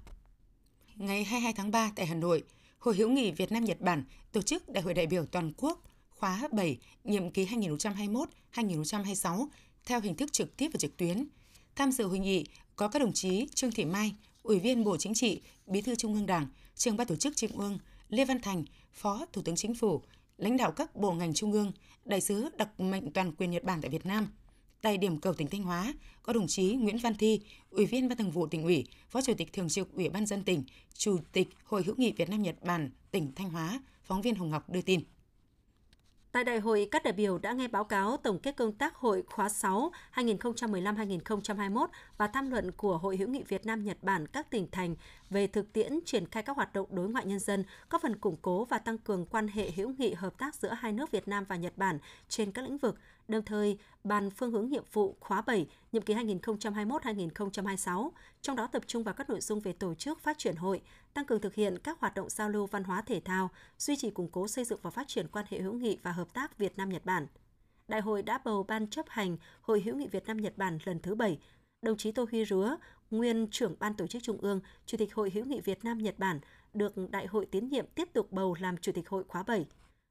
Ngày 0.95 1.23
22 1.23 1.53
tháng 1.53 1.71
3 1.71 1.91
tại 1.95 2.05
Hà 2.05 2.15
Nội, 2.15 2.43
Hội 2.79 2.95
hữu 2.95 3.09
nghị 3.09 3.31
Việt 3.31 3.51
Nam 3.51 3.65
Nhật 3.65 3.81
Bản 3.81 4.03
tổ 4.31 4.41
chức 4.41 4.69
Đại 4.69 4.83
hội 4.83 4.93
đại 4.93 5.07
biểu 5.07 5.25
toàn 5.25 5.51
quốc 5.57 5.83
khóa 6.09 6.47
7 6.51 6.77
nhiệm 7.03 7.31
kỳ 7.31 7.45
2021-2026 7.45 9.47
theo 9.85 10.01
hình 10.01 10.15
thức 10.15 10.33
trực 10.33 10.57
tiếp 10.57 10.69
và 10.73 10.77
trực 10.77 10.97
tuyến. 10.97 11.27
Tham 11.75 11.91
dự 11.91 12.07
hội 12.07 12.19
nghị 12.19 12.45
có 12.75 12.87
các 12.87 12.99
đồng 12.99 13.13
chí 13.13 13.47
Trương 13.53 13.71
Thị 13.71 13.85
Mai, 13.85 14.15
Ủy 14.43 14.59
viên 14.59 14.83
Bộ 14.83 14.97
Chính 14.97 15.13
trị, 15.13 15.41
Bí 15.67 15.81
thư 15.81 15.95
Trung 15.95 16.13
ương 16.13 16.25
Đảng, 16.25 16.47
trường 16.75 16.97
ban 16.97 17.07
tổ 17.07 17.15
chức 17.15 17.35
Trung 17.35 17.59
ương, 17.59 17.79
Lê 18.09 18.25
Văn 18.25 18.41
Thành, 18.41 18.63
Phó 18.93 19.25
Thủ 19.33 19.41
tướng 19.41 19.55
Chính 19.55 19.75
phủ, 19.75 20.01
lãnh 20.37 20.57
đạo 20.57 20.71
các 20.71 20.95
bộ 20.95 21.13
ngành 21.13 21.33
trung 21.33 21.51
ương, 21.51 21.71
đại 22.05 22.21
sứ 22.21 22.49
đặc 22.57 22.79
mệnh 22.79 23.11
toàn 23.11 23.31
quyền 23.31 23.51
Nhật 23.51 23.63
Bản 23.63 23.81
tại 23.81 23.89
Việt 23.89 24.05
Nam. 24.05 24.27
Tại 24.81 24.97
điểm 24.97 25.19
cầu 25.19 25.33
tỉnh 25.33 25.47
Thanh 25.47 25.63
Hóa, 25.63 25.93
có 26.23 26.33
đồng 26.33 26.47
chí 26.47 26.73
Nguyễn 26.73 26.97
Văn 26.97 27.15
Thi, 27.15 27.41
Ủy 27.69 27.85
viên 27.85 28.09
Ban 28.09 28.17
Thường 28.17 28.31
vụ 28.31 28.47
tỉnh 28.47 28.63
ủy, 28.63 28.85
Phó 29.09 29.21
Chủ 29.21 29.33
tịch 29.33 29.53
Thường 29.53 29.69
trực 29.69 29.93
Ủy 29.93 30.09
ban 30.09 30.25
dân 30.25 30.43
tỉnh, 30.43 30.63
Chủ 30.93 31.17
tịch 31.31 31.47
Hội 31.63 31.83
hữu 31.83 31.95
nghị 31.97 32.11
Việt 32.11 32.29
Nam 32.29 32.41
Nhật 32.41 32.55
Bản 32.63 32.89
tỉnh 33.11 33.31
Thanh 33.35 33.49
Hóa, 33.49 33.79
phóng 34.03 34.21
viên 34.21 34.35
Hồng 34.35 34.49
Ngọc 34.49 34.69
đưa 34.69 34.81
tin. 34.81 35.01
Tại 36.35 36.43
đại 36.43 36.59
hội, 36.59 36.87
các 36.91 37.03
đại 37.03 37.13
biểu 37.13 37.37
đã 37.37 37.53
nghe 37.53 37.67
báo 37.67 37.83
cáo 37.83 38.17
tổng 38.17 38.39
kết 38.39 38.55
công 38.55 38.71
tác 38.71 38.95
hội 38.95 39.23
khóa 39.27 39.49
6 39.49 39.91
2015-2021 40.15 41.87
và 42.17 42.27
tham 42.27 42.51
luận 42.51 42.71
của 42.71 42.97
Hội 42.97 43.17
hữu 43.17 43.29
nghị 43.29 43.43
Việt 43.43 43.65
Nam 43.65 43.83
Nhật 43.83 43.97
Bản 44.01 44.27
các 44.27 44.49
tỉnh 44.49 44.67
thành 44.71 44.95
về 45.29 45.47
thực 45.47 45.73
tiễn 45.73 45.99
triển 46.05 46.25
khai 46.25 46.43
các 46.43 46.55
hoạt 46.55 46.73
động 46.73 46.87
đối 46.89 47.09
ngoại 47.09 47.25
nhân 47.25 47.39
dân, 47.39 47.63
có 47.89 47.99
phần 47.99 48.15
củng 48.15 48.37
cố 48.41 48.65
và 48.65 48.77
tăng 48.77 48.97
cường 48.97 49.25
quan 49.25 49.47
hệ 49.47 49.71
hữu 49.71 49.93
nghị 49.97 50.13
hợp 50.13 50.37
tác 50.37 50.55
giữa 50.55 50.73
hai 50.73 50.91
nước 50.91 51.11
Việt 51.11 51.27
Nam 51.27 51.43
và 51.47 51.55
Nhật 51.55 51.77
Bản 51.77 51.99
trên 52.29 52.51
các 52.51 52.61
lĩnh 52.61 52.77
vực, 52.77 52.97
đồng 53.27 53.45
thời 53.45 53.77
bàn 54.03 54.29
phương 54.29 54.51
hướng 54.51 54.69
nhiệm 54.69 54.83
vụ 54.93 55.15
khóa 55.19 55.41
7, 55.41 55.67
nhiệm 55.91 56.01
kỳ 56.03 56.13
2021-2026, 56.13 58.09
trong 58.41 58.55
đó 58.55 58.67
tập 58.67 58.83
trung 58.87 59.03
vào 59.03 59.13
các 59.13 59.29
nội 59.29 59.41
dung 59.41 59.59
về 59.59 59.73
tổ 59.73 59.93
chức 59.93 60.19
phát 60.19 60.37
triển 60.37 60.55
hội, 60.55 60.81
tăng 61.13 61.25
cường 61.25 61.41
thực 61.41 61.55
hiện 61.55 61.77
các 61.83 61.99
hoạt 61.99 62.15
động 62.15 62.29
giao 62.29 62.49
lưu 62.49 62.65
văn 62.65 62.83
hóa 62.83 63.01
thể 63.01 63.21
thao, 63.25 63.49
duy 63.77 63.95
trì 63.95 64.09
củng 64.09 64.29
cố 64.31 64.47
xây 64.47 64.65
dựng 64.65 64.79
và 64.81 64.89
phát 64.89 65.07
triển 65.07 65.27
quan 65.27 65.45
hệ 65.49 65.59
hữu 65.59 65.73
nghị 65.73 65.97
và 66.03 66.11
hợp 66.11 66.33
tác 66.33 66.57
Việt 66.57 66.77
Nam 66.77 66.89
Nhật 66.89 67.05
Bản. 67.05 67.27
Đại 67.87 68.01
hội 68.01 68.21
đã 68.21 68.37
bầu 68.45 68.63
ban 68.63 68.87
chấp 68.87 69.05
hành 69.09 69.37
Hội 69.61 69.81
hữu 69.81 69.95
nghị 69.95 70.07
Việt 70.07 70.25
Nam 70.25 70.37
Nhật 70.37 70.57
Bản 70.57 70.79
lần 70.85 70.99
thứ 70.99 71.15
7. 71.15 71.39
Đồng 71.81 71.97
chí 71.97 72.11
Tô 72.11 72.25
Huy 72.31 72.45
Rúa, 72.45 72.75
nguyên 73.11 73.47
trưởng 73.51 73.75
ban 73.79 73.93
tổ 73.93 74.07
chức 74.07 74.23
Trung 74.23 74.37
ương, 74.37 74.59
Chủ 74.85 74.97
tịch 74.97 75.13
Hội 75.13 75.29
hữu 75.29 75.45
nghị 75.45 75.61
Việt 75.61 75.83
Nam 75.83 75.97
Nhật 75.97 76.19
Bản, 76.19 76.39
được 76.73 76.93
đại 77.11 77.27
hội 77.27 77.45
tiến 77.45 77.69
nhiệm 77.69 77.85
tiếp 77.95 78.09
tục 78.13 78.31
bầu 78.31 78.55
làm 78.59 78.77
Chủ 78.77 78.91
tịch 78.91 79.09
hội 79.09 79.23
khóa 79.27 79.43
7. 79.43 79.65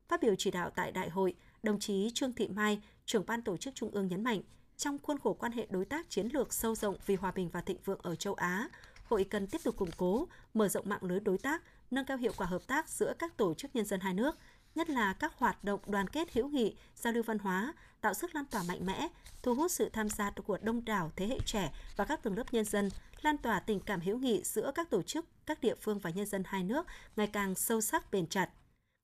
Phát 0.09 0.23
biểu 0.23 0.35
chỉ 0.39 0.51
đạo 0.51 0.71
tại 0.71 0.93
đại 0.93 1.11
hội, 1.11 1.35
đồng 1.63 1.81
chí 1.81 2.11
Trương 2.15 2.33
Thị 2.33 2.49
Mai, 2.49 2.83
trưởng 3.07 3.27
ban 3.27 3.43
tổ 3.43 3.57
chức 3.57 3.75
Trung 3.75 3.91
ương 3.91 4.09
nhấn 4.09 4.25
mạnh, 4.25 4.41
trong 4.77 4.99
khuôn 5.03 5.19
khổ 5.19 5.35
quan 5.35 5.53
hệ 5.53 5.67
đối 5.71 5.85
tác 5.85 6.11
chiến 6.11 6.29
lược 6.33 6.53
sâu 6.53 6.75
rộng 6.75 6.97
vì 7.07 7.15
hòa 7.15 7.33
bình 7.33 7.49
và 7.53 7.61
thịnh 7.61 7.79
vượng 7.85 8.01
ở 8.03 8.17
châu 8.17 8.35
Á, 8.35 8.69
hội 9.05 9.25
cần 9.25 9.47
tiếp 9.47 9.61
tục 9.65 9.77
củng 9.77 9.91
cố, 9.97 10.29
mở 10.55 10.69
rộng 10.69 10.89
mạng 10.89 11.03
lưới 11.05 11.21
đối 11.21 11.39
tác, 11.39 11.63
nâng 11.91 12.07
cao 12.07 12.17
hiệu 12.17 12.33
quả 12.37 12.47
hợp 12.47 12.67
tác 12.67 12.89
giữa 12.89 13.13
các 13.19 13.37
tổ 13.37 13.55
chức 13.55 13.77
nhân 13.77 13.85
dân 13.85 14.01
hai 14.01 14.15
nước, 14.15 14.39
nhất 14.75 14.91
là 14.91 15.13
các 15.13 15.33
hoạt 15.37 15.65
động 15.65 15.81
đoàn 15.87 16.09
kết 16.09 16.33
hữu 16.33 16.49
nghị, 16.49 16.77
giao 16.97 17.13
lưu 17.13 17.23
văn 17.23 17.39
hóa, 17.39 17.75
tạo 18.01 18.15
sức 18.15 18.35
lan 18.35 18.45
tỏa 18.51 18.63
mạnh 18.63 18.87
mẽ, 18.87 19.09
thu 19.43 19.55
hút 19.55 19.71
sự 19.71 19.89
tham 19.89 20.09
gia 20.09 20.31
của 20.31 20.59
đông 20.63 20.85
đảo 20.85 21.11
thế 21.17 21.27
hệ 21.27 21.39
trẻ 21.47 21.73
và 21.97 22.05
các 22.05 22.23
tầng 22.23 22.37
lớp 22.37 22.53
nhân 22.53 22.65
dân, 22.65 22.89
lan 23.23 23.39
tỏa 23.39 23.61
tình 23.61 23.81
cảm 23.81 24.01
hữu 24.01 24.19
nghị 24.19 24.43
giữa 24.45 24.73
các 24.75 24.91
tổ 24.91 25.03
chức, 25.03 25.27
các 25.47 25.61
địa 25.61 25.75
phương 25.75 25.99
và 25.99 26.11
nhân 26.11 26.27
dân 26.27 26.43
hai 26.47 26.65
nước 26.65 26.87
ngày 27.17 27.27
càng 27.27 27.55
sâu 27.55 27.81
sắc 27.81 28.11
bền 28.11 28.27
chặt. 28.27 28.51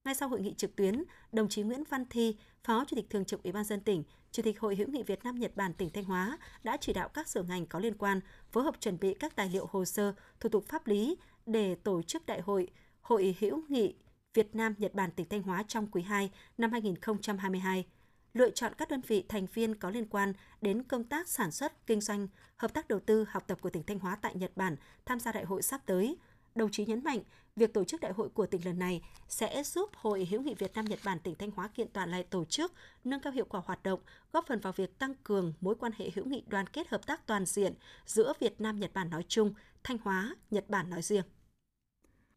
Ngay 0.04 0.14
sau 0.14 0.28
hội 0.28 0.40
nghị 0.40 0.54
trực 0.54 0.76
tuyến, 0.76 1.04
đồng 1.32 1.48
chí 1.48 1.62
Nguyễn 1.62 1.84
Văn 1.84 2.04
Thi, 2.10 2.36
Phó 2.64 2.84
Chủ 2.84 2.96
tịch 2.96 3.10
Thường 3.10 3.24
trực 3.24 3.42
Ủy 3.42 3.52
ban 3.52 3.64
dân 3.64 3.80
tỉnh, 3.80 4.04
Chủ 4.32 4.42
tịch 4.42 4.60
Hội 4.60 4.76
hữu 4.76 4.88
nghị 4.88 5.02
Việt 5.02 5.24
Nam 5.24 5.38
Nhật 5.38 5.56
Bản 5.56 5.74
tỉnh 5.74 5.90
Thanh 5.90 6.04
Hóa 6.04 6.38
đã 6.62 6.76
chỉ 6.80 6.92
đạo 6.92 7.08
các 7.08 7.28
sở 7.28 7.42
ngành 7.42 7.66
có 7.66 7.78
liên 7.78 7.94
quan 7.98 8.20
phối 8.52 8.64
hợp 8.64 8.80
chuẩn 8.80 8.98
bị 9.00 9.14
các 9.14 9.36
tài 9.36 9.50
liệu 9.50 9.66
hồ 9.70 9.84
sơ, 9.84 10.14
thủ 10.40 10.48
tục 10.48 10.64
pháp 10.68 10.86
lý 10.86 11.16
để 11.46 11.74
tổ 11.74 12.02
chức 12.02 12.26
đại 12.26 12.40
hội 12.40 12.68
Hội 13.00 13.36
hữu 13.40 13.62
nghị 13.68 13.94
Việt 14.34 14.54
Nam 14.54 14.74
Nhật 14.78 14.94
Bản 14.94 15.10
tỉnh 15.10 15.28
Thanh 15.28 15.42
Hóa 15.42 15.62
trong 15.68 15.86
quý 15.86 16.02
2 16.02 16.30
năm 16.58 16.72
2022 16.72 17.86
lựa 18.34 18.50
chọn 18.50 18.72
các 18.78 18.88
đơn 18.88 19.00
vị 19.06 19.24
thành 19.28 19.46
viên 19.54 19.74
có 19.74 19.90
liên 19.90 20.06
quan 20.06 20.32
đến 20.60 20.82
công 20.82 21.04
tác 21.04 21.28
sản 21.28 21.50
xuất, 21.50 21.86
kinh 21.86 22.00
doanh, 22.00 22.28
hợp 22.56 22.74
tác 22.74 22.88
đầu 22.88 23.00
tư, 23.00 23.24
học 23.28 23.44
tập 23.46 23.58
của 23.60 23.70
tỉnh 23.70 23.82
Thanh 23.82 23.98
Hóa 23.98 24.16
tại 24.22 24.34
Nhật 24.34 24.50
Bản 24.56 24.76
tham 25.06 25.20
gia 25.20 25.32
đại 25.32 25.44
hội 25.44 25.62
sắp 25.62 25.80
tới. 25.86 26.16
Đồng 26.54 26.70
chí 26.70 26.86
nhấn 26.86 27.04
mạnh, 27.04 27.20
việc 27.56 27.74
tổ 27.74 27.84
chức 27.84 28.00
đại 28.00 28.12
hội 28.12 28.28
của 28.28 28.46
tỉnh 28.46 28.64
lần 28.64 28.78
này 28.78 29.02
sẽ 29.28 29.62
giúp 29.62 29.90
Hội 29.94 30.24
hữu 30.30 30.42
nghị 30.42 30.54
Việt 30.54 30.74
Nam 30.74 30.84
Nhật 30.84 30.98
Bản 31.04 31.18
tỉnh 31.18 31.34
Thanh 31.34 31.50
Hóa 31.50 31.68
kiện 31.68 31.88
toàn 31.92 32.10
lại 32.10 32.22
tổ 32.22 32.44
chức, 32.44 32.72
nâng 33.04 33.20
cao 33.20 33.32
hiệu 33.32 33.44
quả 33.44 33.62
hoạt 33.64 33.82
động, 33.82 34.00
góp 34.32 34.46
phần 34.46 34.60
vào 34.60 34.72
việc 34.72 34.98
tăng 34.98 35.14
cường 35.14 35.52
mối 35.60 35.74
quan 35.74 35.92
hệ 35.98 36.10
hữu 36.14 36.24
nghị 36.24 36.42
đoàn 36.46 36.66
kết 36.66 36.88
hợp 36.88 37.06
tác 37.06 37.26
toàn 37.26 37.46
diện 37.46 37.74
giữa 38.06 38.32
Việt 38.40 38.60
Nam 38.60 38.80
Nhật 38.80 38.90
Bản 38.94 39.10
nói 39.10 39.24
chung, 39.28 39.54
Thanh 39.84 39.98
Hóa, 39.98 40.34
Nhật 40.50 40.64
Bản 40.68 40.90
nói 40.90 41.02
riêng. 41.02 41.24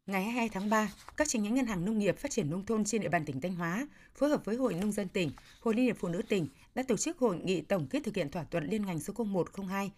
Ngày 0.06 0.22
22 0.22 0.48
tháng 0.48 0.70
3, 0.70 0.92
các 1.16 1.28
chi 1.28 1.38
nhánh 1.38 1.54
ngân 1.54 1.66
hàng 1.66 1.84
nông 1.84 1.98
nghiệp 1.98 2.18
phát 2.18 2.30
triển 2.30 2.50
nông 2.50 2.66
thôn 2.66 2.84
trên 2.84 3.00
địa 3.00 3.08
bàn 3.08 3.24
tỉnh 3.24 3.40
Thanh 3.40 3.54
Hóa 3.54 3.88
phối 4.14 4.30
hợp 4.30 4.44
với 4.44 4.56
Hội 4.56 4.74
nông 4.74 4.92
dân 4.92 5.08
tỉnh, 5.08 5.30
Hội 5.60 5.74
Liên 5.74 5.84
hiệp 5.84 5.96
Phụ 5.98 6.08
nữ 6.08 6.22
tỉnh 6.28 6.48
đã 6.74 6.82
tổ 6.88 6.96
chức 6.96 7.18
hội 7.18 7.38
nghị 7.44 7.60
tổng 7.60 7.86
kết 7.86 8.00
thực 8.04 8.16
hiện 8.16 8.30
thỏa 8.30 8.44
thuận 8.44 8.64
liên 8.64 8.86
ngành 8.86 9.00
số 9.00 9.12
0102 9.24 9.90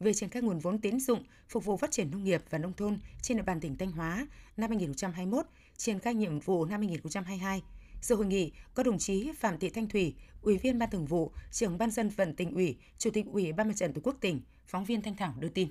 về 0.00 0.14
triển 0.14 0.28
khai 0.28 0.42
nguồn 0.42 0.58
vốn 0.58 0.78
tín 0.78 1.00
dụng 1.00 1.24
phục 1.48 1.64
vụ 1.64 1.76
phát 1.76 1.90
triển 1.90 2.10
nông 2.10 2.24
nghiệp 2.24 2.42
và 2.50 2.58
nông 2.58 2.72
thôn 2.72 2.98
trên 3.22 3.36
địa 3.36 3.42
bàn 3.42 3.60
tỉnh 3.60 3.76
Thanh 3.78 3.92
Hóa 3.92 4.26
năm 4.56 4.70
2021, 4.70 5.46
triển 5.76 5.98
khai 5.98 6.14
nhiệm 6.14 6.40
vụ 6.40 6.64
năm 6.64 6.80
2022. 6.80 7.62
Dự 8.02 8.14
hội 8.14 8.26
nghị 8.26 8.52
có 8.74 8.82
đồng 8.82 8.98
chí 8.98 9.32
Phạm 9.38 9.58
Thị 9.58 9.70
Thanh 9.70 9.88
Thủy, 9.88 10.14
Ủy 10.42 10.58
viên 10.58 10.78
Ban 10.78 10.90
Thường 10.90 11.06
vụ, 11.06 11.32
Trưởng 11.50 11.78
Ban 11.78 11.90
dân 11.90 12.08
vận 12.08 12.36
tỉnh 12.36 12.54
ủy, 12.54 12.76
Chủ 12.98 13.10
tịch 13.10 13.26
Ủy 13.32 13.52
ban 13.52 13.68
Mặt 13.68 13.74
trận 13.76 13.92
Tổ 13.92 14.00
quốc 14.04 14.16
tỉnh, 14.20 14.40
phóng 14.66 14.84
viên 14.84 15.02
Thanh 15.02 15.16
Thảo 15.16 15.34
đưa 15.38 15.48
tin. 15.48 15.68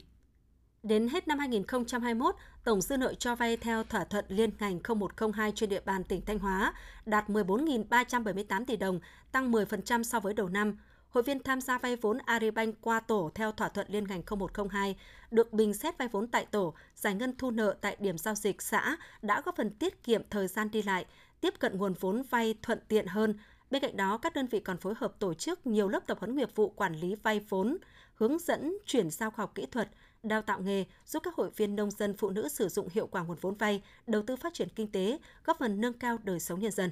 Đến 0.84 1.08
hết 1.08 1.28
năm 1.28 1.40
2021, 1.40 2.36
tổng 2.63 2.82
dư 2.82 2.98
nợ 2.98 3.13
cho 3.13 3.36
vay 3.36 3.58
theo 3.58 3.84
thỏa 3.84 4.04
thuận 4.04 4.25
liên 4.28 4.50
ngành 4.60 4.80
0102 5.00 5.52
trên 5.56 5.70
địa 5.70 5.82
bàn 5.86 6.04
tỉnh 6.04 6.22
Thanh 6.25 6.40
Hóa 6.40 6.74
đạt 7.06 7.30
14.378 7.30 8.66
tỷ 8.66 8.78
đồng, 8.78 9.00
tăng 9.32 9.52
10% 9.52 10.04
so 10.04 10.20
với 10.20 10.34
đầu 10.34 10.50
năm. 10.50 10.78
Hội 11.10 11.24
viên 11.24 11.44
tham 11.44 11.62
gia 11.62 11.78
vay 11.78 11.96
vốn 11.96 12.18
Agribank 12.18 12.75
qua 12.82 13.00
tổ 13.00 13.32
theo 13.36 13.52
thỏa 13.52 13.70
thuận 13.70 13.88
liên 13.90 14.08
ngành 14.08 14.22
0102 14.40 14.96
được 15.32 15.54
bình 15.54 15.74
xét 15.74 15.98
vay 15.98 16.08
vốn 16.08 16.28
tại 16.28 16.46
tổ, 16.46 16.74
giải 16.96 17.16
ngân 17.16 17.38
thu 17.38 17.52
nợ 17.52 17.75
tại 17.82 17.98
điểm 18.00 18.18
giao 18.18 18.36
dịch 18.36 18.62
xã 18.62 18.98
đã 19.22 19.42
góp 19.42 19.56
phần 19.56 19.70
tiết 19.70 20.04
kiệm 20.04 20.22
thời 20.30 20.48
gian 20.48 20.72
đi 20.72 20.82
lại, 20.82 21.06
tiếp 21.42 21.54
cận 21.60 21.78
nguồn 21.78 21.94
vốn 21.94 22.24
vay 22.30 22.56
thuận 22.62 22.80
tiện 22.88 23.08
hơn. 23.08 23.34
Bên 23.72 23.82
cạnh 23.82 23.98
đó, 23.98 24.18
các 24.18 24.34
đơn 24.34 24.48
vị 24.48 24.60
còn 24.60 24.78
phối 24.78 24.94
hợp 24.98 25.20
tổ 25.20 25.34
chức 25.34 25.68
nhiều 25.68 25.88
lớp 25.90 26.08
tập 26.08 26.18
huấn 26.20 26.36
nghiệp 26.36 26.56
vụ 26.56 26.70
quản 26.70 26.96
lý 26.96 27.16
vay 27.16 27.40
vốn, 27.50 27.78
hướng 28.16 28.40
dẫn 28.40 28.78
chuyển 28.86 29.10
giao 29.10 29.32
khoa 29.32 29.44
học 29.44 29.52
kỹ 29.56 29.66
thuật, 29.66 29.90
đào 30.24 30.42
tạo 30.42 30.62
nghề, 30.62 30.86
giúp 31.06 31.24
các 31.24 31.36
hội 31.36 31.50
viên 31.56 31.75
nông 31.75 31.92
dân 31.92 32.18
phụ 32.18 32.30
nữ 32.30 32.50
sử 32.50 32.70
dụng 32.70 32.88
hiệu 32.94 33.08
quả 33.08 33.24
nguồn 33.24 33.38
vốn 33.42 33.56
vay, 33.56 33.84
đầu 34.08 34.22
tư 34.27 34.36
phát 34.36 34.53
triển 34.53 34.70
kinh 34.75 34.92
tế, 34.92 35.18
góp 35.46 35.58
phần 35.60 35.82
nâng 35.82 35.94
cao 35.94 36.18
đời 36.24 36.39
sống 36.39 36.60
nhân 36.60 36.72
dân. 36.72 36.92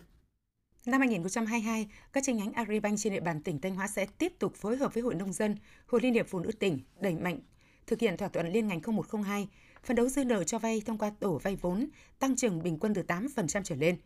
Năm 0.86 1.00
2022, 1.00 1.88
các 2.14 2.24
chi 2.24 2.34
nhánh 2.34 2.54
Agribank 2.54 3.00
trên 3.00 3.14
địa 3.14 3.20
bàn 3.20 3.42
tỉnh 3.44 3.62
Thanh 3.62 3.76
Hóa 3.76 3.88
sẽ 3.88 4.06
tiếp 4.06 4.34
tục 4.40 4.56
phối 4.56 4.78
hợp 4.78 4.94
với 4.94 5.04
Hội 5.04 5.16
Nông 5.16 5.34
dân, 5.34 5.58
Hội 5.88 6.02
Liên 6.02 6.14
hiệp 6.14 6.28
Phụ 6.28 6.40
nữ 6.40 6.52
tỉnh 6.60 6.80
đẩy 7.00 7.16
mạnh 7.16 7.40
thực 7.88 8.00
hiện 8.00 8.18
thỏa 8.18 8.28
thuận 8.28 8.52
liên 8.52 8.68
ngành 8.68 8.82
0102, 8.82 9.48
phấn 9.84 9.96
đấu 9.96 10.10
dư 10.10 10.24
nợ 10.24 10.44
cho 10.44 10.60
vay 10.60 10.82
thông 10.86 10.98
qua 10.98 11.12
tổ 11.20 11.40
vay 11.44 11.56
vốn 11.56 11.88
tăng 12.20 12.36
trưởng 12.36 12.64
bình 12.64 12.78
quân 12.80 12.94
từ 12.94 13.04
8% 13.08 13.64
trở 13.64 13.76
lên. 13.76 13.98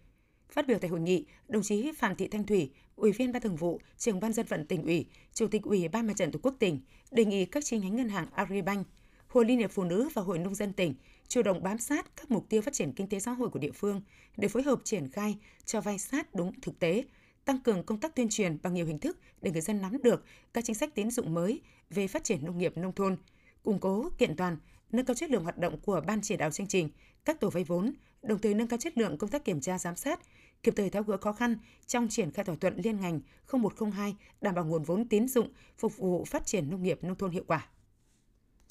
Phát 0.50 0.68
biểu 0.68 0.80
tại 0.80 0.90
hội 0.90 1.00
nghị, 1.00 1.26
đồng 1.48 1.64
chí 1.64 1.92
Phạm 1.98 2.16
Thị 2.16 2.28
Thanh 2.28 2.46
Thủy, 2.46 2.72
Ủy 2.96 3.12
viên 3.12 3.32
Ban 3.32 3.42
Thường 3.42 3.56
vụ, 3.56 3.80
Trưởng 3.98 4.20
ban 4.20 4.34
dân 4.34 4.46
vận 4.46 4.66
tỉnh 4.66 4.84
ủy, 4.84 5.06
Chủ 5.34 5.48
tịch 5.48 5.64
Ủy 5.64 5.88
ban 5.88 6.08
Mặt 6.08 6.14
trận 6.18 6.32
Tổ 6.32 6.40
quốc 6.44 6.56
tỉnh 6.60 6.80
đề 7.12 7.26
nghị 7.26 7.46
các 7.46 7.66
chi 7.66 7.80
nhánh 7.80 7.96
ngân 7.96 8.10
hàng 8.10 8.28
Agribank, 8.32 8.88
Hội 9.36 9.46
Liên 9.46 9.60
hiệp 9.60 9.72
Phụ 9.72 9.84
nữ 9.84 10.10
và 10.14 10.22
Hội 10.22 10.40
Nông 10.40 10.56
dân 10.56 10.74
tỉnh 10.74 10.94
chủ 11.28 11.42
động 11.42 11.64
bám 11.64 11.78
sát 11.78 12.16
các 12.16 12.32
mục 12.32 12.46
tiêu 12.50 12.62
phát 12.62 12.74
triển 12.74 12.92
kinh 12.92 13.10
tế 13.10 13.20
xã 13.20 13.32
hội 13.32 13.50
của 13.50 13.60
địa 13.60 13.72
phương 13.72 14.02
để 14.38 14.48
phối 14.48 14.64
hợp 14.64 14.80
triển 14.84 15.10
khai 15.10 15.38
cho 15.66 15.82
vay 15.82 15.98
sát 16.00 16.36
đúng 16.36 16.52
thực 16.62 16.80
tế, 16.80 17.04
tăng 17.46 17.60
cường 17.60 17.84
công 17.84 18.00
tác 18.00 18.16
tuyên 18.16 18.30
truyền 18.30 18.58
bằng 18.64 18.74
nhiều 18.74 18.86
hình 18.86 19.00
thức 19.00 19.18
để 19.42 19.52
người 19.52 19.62
dân 19.62 19.82
nắm 19.82 20.02
được 20.04 20.24
các 20.54 20.64
chính 20.64 20.76
sách 20.76 20.96
tín 20.96 21.12
dụng 21.12 21.34
mới 21.34 21.62
về 21.90 22.08
phát 22.08 22.24
triển 22.24 22.46
nông 22.46 22.58
nghiệp 22.58 22.78
nông 22.78 22.94
thôn, 22.94 23.18
củng 23.64 23.80
cố 23.80 24.10
kiện 24.18 24.36
toàn, 24.36 24.58
nâng 24.92 25.06
cao 25.06 25.16
chất 25.16 25.30
lượng 25.30 25.44
hoạt 25.44 25.58
động 25.58 25.80
của 25.80 26.02
ban 26.08 26.22
chỉ 26.22 26.38
đạo 26.38 26.52
chương 26.52 26.68
trình, 26.68 26.90
các 27.26 27.40
tổ 27.40 27.50
vay 27.50 27.64
vốn, 27.64 27.94
đồng 28.24 28.40
thời 28.40 28.54
nâng 28.54 28.68
cao 28.68 28.80
chất 28.80 28.98
lượng 28.98 29.18
công 29.18 29.30
tác 29.30 29.46
kiểm 29.46 29.62
tra 29.62 29.78
giám 29.78 29.96
sát, 29.96 30.20
kịp 30.64 30.74
thời 30.78 30.90
tháo 30.90 31.04
gỡ 31.04 31.18
khó 31.18 31.34
khăn 31.34 31.58
trong 31.88 32.08
triển 32.10 32.32
khai 32.32 32.46
thỏa 32.46 32.56
thuận 32.56 32.78
liên 32.78 33.02
ngành 33.02 33.22
0102 33.52 34.16
đảm 34.42 34.56
bảo 34.56 34.66
nguồn 34.66 34.84
vốn 34.84 35.08
tín 35.10 35.28
dụng 35.28 35.50
phục 35.78 35.98
vụ 35.98 36.26
phát 36.26 36.46
triển 36.46 36.70
nông 36.70 36.84
nghiệp 36.84 37.04
nông 37.04 37.18
thôn 37.18 37.32
hiệu 37.32 37.44
quả. 37.48 37.70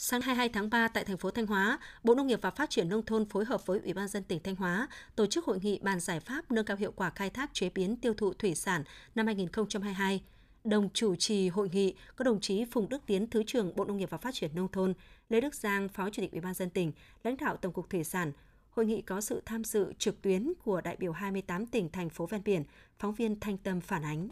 Sáng 0.06 0.20
22 0.20 0.48
tháng 0.48 0.70
3 0.70 0.88
tại 0.88 1.04
thành 1.04 1.16
phố 1.16 1.30
Thanh 1.30 1.46
Hóa, 1.46 1.78
Bộ 2.02 2.14
Nông 2.14 2.26
nghiệp 2.26 2.38
và 2.42 2.50
Phát 2.50 2.70
triển 2.70 2.88
Nông 2.88 3.04
thôn 3.04 3.28
phối 3.28 3.44
hợp 3.44 3.66
với 3.66 3.80
Ủy 3.84 3.92
ban 3.92 4.08
dân 4.08 4.24
tỉnh 4.24 4.40
Thanh 4.42 4.56
Hóa 4.56 4.88
tổ 5.16 5.26
chức 5.26 5.44
hội 5.44 5.58
nghị 5.62 5.78
bàn 5.78 6.00
giải 6.00 6.20
pháp 6.20 6.50
nâng 6.50 6.64
cao 6.64 6.76
hiệu 6.76 6.92
quả 6.96 7.10
khai 7.10 7.30
thác 7.30 7.54
chế 7.54 7.70
biến 7.70 7.96
tiêu 7.96 8.14
thụ 8.14 8.32
thủy 8.32 8.54
sản 8.54 8.84
năm 9.14 9.26
2022. 9.26 10.22
Đồng 10.64 10.88
chủ 10.94 11.16
trì 11.16 11.48
hội 11.48 11.68
nghị 11.72 11.94
có 12.16 12.24
đồng 12.24 12.40
chí 12.40 12.64
Phùng 12.64 12.88
Đức 12.88 13.02
Tiến, 13.06 13.26
Thứ 13.30 13.42
trưởng 13.46 13.76
Bộ 13.76 13.84
Nông 13.84 13.96
nghiệp 13.96 14.10
và 14.10 14.18
Phát 14.18 14.34
triển 14.34 14.50
Nông 14.54 14.68
thôn, 14.72 14.94
Lê 15.28 15.40
Đức 15.40 15.54
Giang, 15.54 15.88
Phó 15.88 16.10
Chủ 16.10 16.22
tịch 16.22 16.32
Ủy 16.32 16.40
ban 16.40 16.54
dân 16.54 16.70
tỉnh, 16.70 16.92
lãnh 17.24 17.36
đạo 17.36 17.56
Tổng 17.56 17.72
cục 17.72 17.90
Thủy 17.90 18.04
sản. 18.04 18.32
Hội 18.70 18.86
nghị 18.86 19.02
có 19.02 19.20
sự 19.20 19.42
tham 19.46 19.64
dự 19.64 19.92
trực 19.98 20.22
tuyến 20.22 20.52
của 20.64 20.80
đại 20.80 20.96
biểu 20.96 21.12
28 21.12 21.66
tỉnh, 21.66 21.88
thành 21.88 22.10
phố 22.10 22.26
ven 22.26 22.42
biển, 22.44 22.64
phóng 22.98 23.14
viên 23.14 23.40
Thanh 23.40 23.58
Tâm 23.58 23.80
phản 23.80 24.02
ánh. 24.02 24.28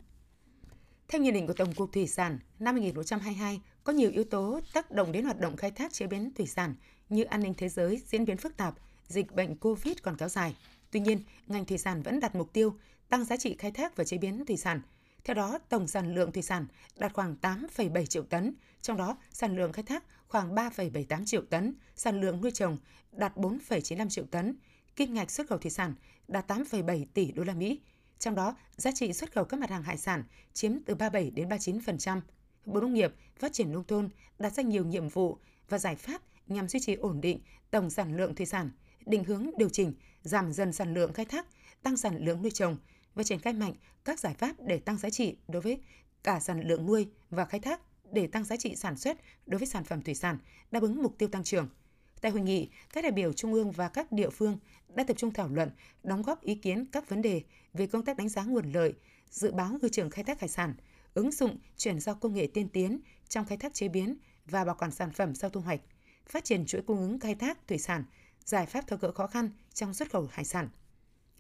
Theo 1.09 1.21
nhận 1.21 1.35
định 1.35 1.47
của 1.47 1.53
Tổng 1.53 1.75
cục 1.75 1.93
Thủy 1.93 2.07
sản, 2.07 2.39
năm 2.59 2.75
2022 2.75 3.61
có 3.85 3.93
nhiều 3.93 4.11
yếu 4.11 4.25
tố 4.25 4.61
tác 4.73 4.91
động 4.91 5.13
đến 5.13 5.25
hoạt 5.25 5.41
động 5.41 5.57
khai 5.57 5.71
thác 5.71 5.93
chế 5.93 6.07
biến 6.07 6.35
thủy 6.35 6.47
sản 6.47 6.75
như 7.09 7.23
an 7.23 7.43
ninh 7.43 7.55
thế 7.55 7.69
giới 7.69 8.03
diễn 8.07 8.25
biến 8.25 8.37
phức 8.37 8.57
tạp, 8.57 8.75
dịch 9.09 9.33
bệnh 9.33 9.57
COVID 9.57 9.97
còn 10.03 10.17
kéo 10.17 10.29
dài. 10.29 10.57
Tuy 10.91 11.01
nhiên, 11.01 11.23
ngành 11.47 11.65
thủy 11.65 11.79
sản 11.79 12.03
vẫn 12.03 12.21
đặt 12.21 12.35
mục 12.35 12.53
tiêu 12.53 12.77
tăng 13.09 13.25
giá 13.25 13.37
trị 13.37 13.57
khai 13.59 13.71
thác 13.71 13.97
và 13.97 14.05
chế 14.05 14.19
biến 14.19 14.47
thủy 14.47 14.57
sản. 14.57 14.81
Theo 15.25 15.35
đó, 15.35 15.59
tổng 15.69 15.89
sản 15.89 16.15
lượng 16.15 16.33
thủy 16.33 16.43
sản 16.43 16.67
đạt 16.97 17.13
khoảng 17.13 17.37
8,7 17.43 18.07
triệu 18.07 18.23
tấn, 18.23 18.55
trong 18.83 18.97
đó 18.97 19.17
sản 19.33 19.57
lượng 19.57 19.73
khai 19.73 19.83
thác 19.83 20.05
khoảng 20.29 20.55
3,78 20.55 21.25
triệu 21.25 21.43
tấn, 21.51 21.75
sản 21.97 22.21
lượng 22.21 22.41
nuôi 22.41 22.51
trồng 22.51 22.77
đạt 23.13 23.37
4,95 23.37 24.09
triệu 24.09 24.25
tấn, 24.25 24.57
kim 24.97 25.15
ngạch 25.15 25.31
xuất 25.31 25.49
khẩu 25.49 25.59
thủy 25.59 25.71
sản 25.71 25.95
đạt 26.29 26.51
8,7 26.51 27.05
tỷ 27.15 27.33
đô 27.33 27.45
la 27.45 27.55
Mỹ, 27.55 27.81
trong 28.19 28.35
đó, 28.35 28.57
giá 28.77 28.91
trị 28.95 29.13
xuất 29.13 29.33
khẩu 29.33 29.45
các 29.45 29.61
mặt 29.61 29.71
hàng 29.71 29.83
hải 29.83 29.99
sản 29.99 30.25
chiếm 30.53 30.73
từ 30.87 30.95
37 30.95 31.31
đến 31.31 31.49
39%. 31.49 32.21
Bộ 32.65 32.81
Nông 32.81 32.95
nghiệp, 32.95 33.15
Phát 33.39 33.53
triển 33.53 33.73
nông 33.73 33.85
thôn 33.85 34.09
đặt 34.39 34.53
ra 34.53 34.63
nhiều 34.63 34.85
nhiệm 34.85 35.09
vụ 35.09 35.39
và 35.69 35.79
giải 35.79 35.97
pháp 35.97 36.23
nhằm 36.47 36.69
duy 36.69 36.81
trì 36.81 36.95
ổn 36.95 37.21
định 37.21 37.41
tổng 37.71 37.91
sản 37.91 38.17
lượng 38.17 38.35
thủy 38.35 38.47
sản, 38.47 38.71
định 39.07 39.25
hướng 39.25 39.51
điều 39.59 39.69
chỉnh, 39.69 39.95
giảm 40.23 40.53
dần 40.53 40.73
sản 40.73 40.95
lượng 40.95 41.13
khai 41.13 41.25
thác, 41.25 41.47
tăng 41.83 41.97
sản 41.97 42.25
lượng 42.25 42.43
nuôi 42.43 42.51
trồng 42.51 42.77
và 43.15 43.23
triển 43.23 43.39
khai 43.39 43.53
mạnh 43.53 43.75
các 44.05 44.21
giải 44.21 44.35
pháp 44.35 44.57
để 44.67 44.79
tăng 44.79 44.99
giá 44.99 45.11
trị 45.11 45.37
đối 45.49 45.63
với 45.63 45.81
cả 46.23 46.41
sản 46.41 46.61
lượng 46.61 46.87
nuôi 46.87 47.09
và 47.31 47.45
khai 47.45 47.61
thác 47.61 47.81
để 48.13 48.27
tăng 48.27 48.45
giá 48.45 48.57
trị 48.57 48.77
sản 48.77 48.97
xuất 48.97 49.19
đối 49.47 49.59
với 49.59 49.67
sản 49.69 49.85
phẩm 49.85 50.03
thủy 50.03 50.15
sản, 50.15 50.39
đáp 50.71 50.83
ứng 50.83 51.03
mục 51.03 51.15
tiêu 51.19 51.29
tăng 51.29 51.45
trưởng– 51.45 51.69
Tại 52.23 52.33
hội 52.33 52.41
nghị, 52.41 52.69
các 52.93 53.03
đại 53.03 53.13
biểu 53.13 53.33
Trung 53.33 53.53
ương 53.53 53.71
và 53.71 53.89
các 53.89 54.13
địa 54.13 54.31
phương 54.31 54.59
đã 54.95 55.05
tập 55.05 55.17
trung 55.17 55.33
thảo 55.33 55.49
luận, 55.49 55.71
đóng 56.03 56.23
góp 56.23 56.43
ý 56.43 56.55
kiến 56.55 56.85
các 56.93 57.09
vấn 57.09 57.23
đề 57.23 57.43
về 57.75 57.87
công 57.87 58.05
tác 58.05 58.17
đánh 58.17 58.29
giá 58.29 58.45
nguồn 58.45 58.73
lợi, 58.73 58.95
dự 59.31 59.53
báo 59.53 59.79
ngư 59.83 59.89
trường 59.89 60.11
khai 60.11 60.25
thác 60.25 60.41
hải 60.41 60.49
sản, 60.49 60.75
ứng 61.15 61.31
dụng 61.31 61.59
chuyển 61.77 62.01
giao 62.01 62.15
công 62.15 62.35
nghệ 62.35 62.47
tiên 62.47 62.69
tiến 62.69 63.01
trong 63.29 63.45
khai 63.45 63.59
thác 63.59 63.75
chế 63.75 63.89
biến 63.89 64.17
và 64.47 64.65
bảo 64.65 64.75
quản 64.79 64.91
sản 64.91 65.11
phẩm 65.11 65.35
sau 65.35 65.51
thu 65.51 65.61
hoạch, 65.61 65.81
phát 66.27 66.45
triển 66.45 66.67
chuỗi 66.67 66.83
cung 66.83 66.99
ứng 66.99 67.19
khai 67.19 67.35
thác 67.35 67.69
thủy 67.69 67.79
sản, 67.79 68.05
giải 68.45 68.67
pháp 68.67 68.87
tháo 68.87 68.99
gỡ 68.99 69.13
khó 69.13 69.27
khăn 69.27 69.51
trong 69.75 69.95
xuất 69.95 70.11
khẩu 70.11 70.29
hải 70.33 70.45
sản. 70.45 70.69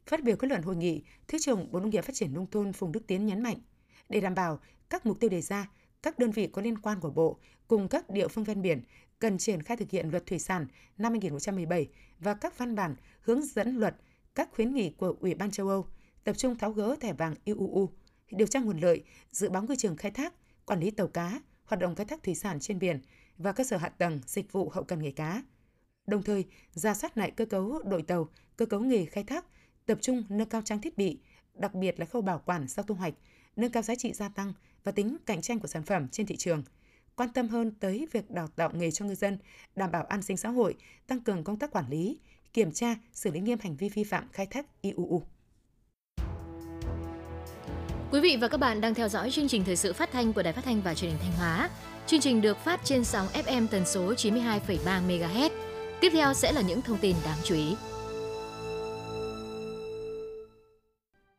Phát 0.06 0.24
biểu 0.24 0.36
kết 0.36 0.48
luận 0.48 0.62
hội 0.62 0.76
nghị, 0.76 1.02
Thứ 1.28 1.38
trưởng 1.40 1.72
Bộ 1.72 1.80
Nông 1.80 1.90
nghiệp 1.90 2.04
Phát 2.04 2.14
triển 2.14 2.34
Nông 2.34 2.50
thôn 2.50 2.72
Phùng 2.72 2.92
Đức 2.92 3.06
Tiến 3.06 3.26
nhấn 3.26 3.42
mạnh, 3.42 3.56
để 4.08 4.20
đảm 4.20 4.34
bảo 4.34 4.60
các 4.90 5.06
mục 5.06 5.20
tiêu 5.20 5.30
đề 5.30 5.40
ra, 5.40 5.70
các 6.02 6.18
đơn 6.18 6.30
vị 6.30 6.46
có 6.46 6.62
liên 6.62 6.78
quan 6.78 7.00
của 7.00 7.10
Bộ 7.10 7.38
cùng 7.68 7.88
các 7.88 8.10
địa 8.10 8.28
phương 8.28 8.44
ven 8.44 8.62
biển 8.62 8.82
cần 9.18 9.38
triển 9.38 9.62
khai 9.62 9.76
thực 9.76 9.90
hiện 9.90 10.10
luật 10.10 10.26
thủy 10.26 10.38
sản 10.38 10.66
năm 10.98 11.12
2017 11.12 11.88
và 12.18 12.34
các 12.34 12.58
văn 12.58 12.74
bản 12.74 12.96
hướng 13.20 13.42
dẫn 13.42 13.76
luật, 13.76 13.96
các 14.34 14.48
khuyến 14.52 14.74
nghị 14.74 14.90
của 14.90 15.16
Ủy 15.20 15.34
ban 15.34 15.50
châu 15.50 15.68
Âu, 15.68 15.86
tập 16.24 16.32
trung 16.38 16.58
tháo 16.58 16.72
gỡ 16.72 16.96
thẻ 17.00 17.12
vàng 17.12 17.34
IUU, 17.44 17.90
điều 18.32 18.46
tra 18.46 18.60
nguồn 18.60 18.78
lợi, 18.78 19.04
dự 19.32 19.50
báo 19.50 19.62
ngư 19.62 19.76
trường 19.76 19.96
khai 19.96 20.10
thác, 20.10 20.34
quản 20.66 20.80
lý 20.80 20.90
tàu 20.90 21.06
cá, 21.06 21.40
hoạt 21.64 21.80
động 21.80 21.94
khai 21.94 22.06
thác 22.06 22.22
thủy 22.22 22.34
sản 22.34 22.60
trên 22.60 22.78
biển 22.78 23.00
và 23.38 23.52
cơ 23.52 23.64
sở 23.64 23.76
hạ 23.76 23.88
tầng, 23.88 24.20
dịch 24.26 24.52
vụ 24.52 24.68
hậu 24.68 24.84
cần 24.84 25.02
nghề 25.02 25.10
cá. 25.10 25.42
Đồng 26.06 26.22
thời, 26.22 26.44
ra 26.72 26.94
soát 26.94 27.18
lại 27.18 27.30
cơ 27.30 27.44
cấu 27.44 27.82
đội 27.84 28.02
tàu, 28.02 28.28
cơ 28.56 28.66
cấu 28.66 28.80
nghề 28.80 29.04
khai 29.04 29.24
thác, 29.24 29.46
tập 29.86 29.98
trung 30.00 30.24
nâng 30.28 30.48
cao 30.48 30.62
trang 30.64 30.80
thiết 30.80 30.98
bị, 30.98 31.18
đặc 31.54 31.74
biệt 31.74 32.00
là 32.00 32.06
khâu 32.06 32.22
bảo 32.22 32.42
quản 32.46 32.68
sau 32.68 32.84
thu 32.84 32.94
hoạch, 32.94 33.14
nâng 33.56 33.72
cao 33.72 33.82
giá 33.82 33.94
trị 33.94 34.12
gia 34.12 34.28
tăng 34.28 34.52
và 34.84 34.92
tính 34.92 35.16
cạnh 35.26 35.40
tranh 35.40 35.58
của 35.58 35.68
sản 35.68 35.82
phẩm 35.82 36.08
trên 36.08 36.26
thị 36.26 36.36
trường– 36.36 36.62
quan 37.16 37.32
tâm 37.32 37.48
hơn 37.48 37.70
tới 37.80 38.06
việc 38.12 38.30
đào 38.30 38.48
tạo 38.48 38.70
nghề 38.74 38.90
cho 38.90 39.04
ngư 39.04 39.14
dân, 39.14 39.38
đảm 39.76 39.90
bảo 39.90 40.04
an 40.04 40.22
sinh 40.22 40.36
xã 40.36 40.48
hội, 40.48 40.74
tăng 41.06 41.20
cường 41.20 41.44
công 41.44 41.58
tác 41.58 41.70
quản 41.70 41.90
lý, 41.90 42.18
kiểm 42.52 42.72
tra, 42.72 42.96
xử 43.12 43.30
lý 43.30 43.40
nghiêm 43.40 43.58
hành 43.60 43.76
vi 43.76 43.88
vi 43.88 44.04
phạm 44.04 44.28
khai 44.32 44.46
thác 44.46 44.66
IUU. 44.82 45.22
Quý 48.12 48.20
vị 48.20 48.36
và 48.40 48.48
các 48.48 48.60
bạn 48.60 48.80
đang 48.80 48.94
theo 48.94 49.08
dõi 49.08 49.30
chương 49.30 49.48
trình 49.48 49.64
thời 49.64 49.76
sự 49.76 49.92
phát 49.92 50.10
thanh 50.12 50.32
của 50.32 50.42
Đài 50.42 50.52
Phát 50.52 50.64
thanh 50.64 50.82
và 50.82 50.94
Truyền 50.94 51.10
hình 51.10 51.20
Thanh 51.22 51.32
Hóa. 51.32 51.70
Chương 52.06 52.20
trình 52.20 52.40
được 52.40 52.56
phát 52.56 52.80
trên 52.84 53.04
sóng 53.04 53.26
FM 53.26 53.66
tần 53.66 53.86
số 53.86 54.12
92,3 54.12 55.06
MHz. 55.06 55.50
Tiếp 56.00 56.10
theo 56.12 56.34
sẽ 56.34 56.52
là 56.52 56.60
những 56.60 56.82
thông 56.82 56.98
tin 56.98 57.16
đáng 57.24 57.38
chú 57.44 57.54
ý. 57.54 57.74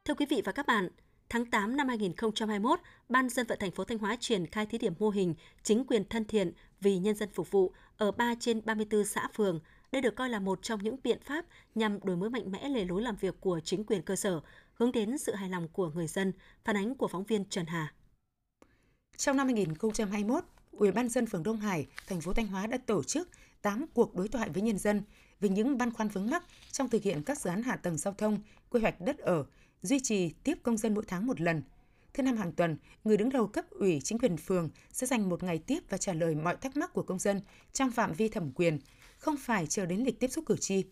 Thưa 0.05 0.13
quý 0.13 0.25
vị 0.29 0.41
và 0.45 0.51
các 0.51 0.67
bạn, 0.67 0.89
tháng 1.29 1.45
8 1.45 1.77
năm 1.77 1.87
2021, 1.87 2.79
Ban 3.09 3.29
dân 3.29 3.47
vận 3.47 3.59
thành 3.59 3.71
phố 3.71 3.83
Thanh 3.83 3.97
Hóa 3.97 4.17
triển 4.19 4.47
khai 4.47 4.65
thí 4.65 4.77
điểm 4.77 4.93
mô 4.99 5.09
hình 5.09 5.35
chính 5.63 5.85
quyền 5.85 6.05
thân 6.09 6.25
thiện 6.25 6.51
vì 6.81 6.97
nhân 6.97 7.15
dân 7.15 7.29
phục 7.33 7.51
vụ 7.51 7.71
ở 7.97 8.11
3 8.11 8.33
trên 8.39 8.61
34 8.65 9.05
xã 9.05 9.27
phường. 9.33 9.59
Đây 9.91 10.01
được 10.01 10.15
coi 10.15 10.29
là 10.29 10.39
một 10.39 10.59
trong 10.61 10.83
những 10.83 10.95
biện 11.03 11.19
pháp 11.25 11.45
nhằm 11.75 11.99
đổi 12.03 12.15
mới 12.15 12.29
mạnh 12.29 12.51
mẽ 12.51 12.69
lề 12.69 12.85
lối 12.85 13.01
làm 13.01 13.15
việc 13.15 13.35
của 13.41 13.59
chính 13.63 13.83
quyền 13.83 14.01
cơ 14.01 14.15
sở, 14.15 14.41
hướng 14.73 14.91
đến 14.91 15.17
sự 15.17 15.35
hài 15.35 15.49
lòng 15.49 15.67
của 15.67 15.91
người 15.91 16.07
dân, 16.07 16.33
phản 16.63 16.77
ánh 16.77 16.95
của 16.95 17.07
phóng 17.07 17.23
viên 17.23 17.45
Trần 17.45 17.65
Hà. 17.65 17.93
Trong 19.17 19.37
năm 19.37 19.47
2021, 19.47 20.43
Ủy 20.71 20.91
ban 20.91 21.09
dân 21.09 21.25
phường 21.25 21.43
Đông 21.43 21.57
Hải, 21.57 21.87
thành 22.07 22.21
phố 22.21 22.33
Thanh 22.33 22.47
Hóa 22.47 22.67
đã 22.67 22.77
tổ 22.77 23.03
chức 23.03 23.29
8 23.61 23.85
cuộc 23.93 24.15
đối 24.15 24.27
thoại 24.27 24.49
với 24.49 24.61
nhân 24.61 24.77
dân 24.77 25.01
về 25.39 25.49
những 25.49 25.77
băn 25.77 25.93
khoăn 25.93 26.07
vướng 26.07 26.29
mắc 26.29 26.43
trong 26.71 26.89
thực 26.89 27.03
hiện 27.03 27.23
các 27.23 27.39
dự 27.39 27.49
án 27.49 27.63
hạ 27.63 27.75
tầng 27.75 27.97
giao 27.97 28.13
thông, 28.13 28.39
quy 28.69 28.81
hoạch 28.81 29.01
đất 29.01 29.17
ở, 29.17 29.45
duy 29.81 29.99
trì 29.99 30.29
tiếp 30.29 30.57
công 30.63 30.77
dân 30.77 30.93
mỗi 30.93 31.03
tháng 31.07 31.27
một 31.27 31.41
lần. 31.41 31.61
Thứ 32.13 32.23
năm 32.23 32.37
hàng 32.37 32.51
tuần, 32.51 32.77
người 33.03 33.17
đứng 33.17 33.29
đầu 33.29 33.47
cấp 33.47 33.69
ủy 33.69 34.01
chính 34.03 34.19
quyền 34.19 34.37
phường 34.37 34.69
sẽ 34.91 35.07
dành 35.07 35.29
một 35.29 35.43
ngày 35.43 35.57
tiếp 35.57 35.79
và 35.89 35.97
trả 35.97 36.13
lời 36.13 36.35
mọi 36.35 36.55
thắc 36.55 36.77
mắc 36.77 36.93
của 36.93 37.03
công 37.03 37.19
dân 37.19 37.41
trong 37.73 37.91
phạm 37.91 38.13
vi 38.13 38.29
thẩm 38.29 38.51
quyền, 38.51 38.79
không 39.17 39.37
phải 39.37 39.67
chờ 39.67 39.85
đến 39.85 39.99
lịch 39.99 40.19
tiếp 40.19 40.31
xúc 40.31 40.43
cử 40.47 40.57
tri. 40.57 40.83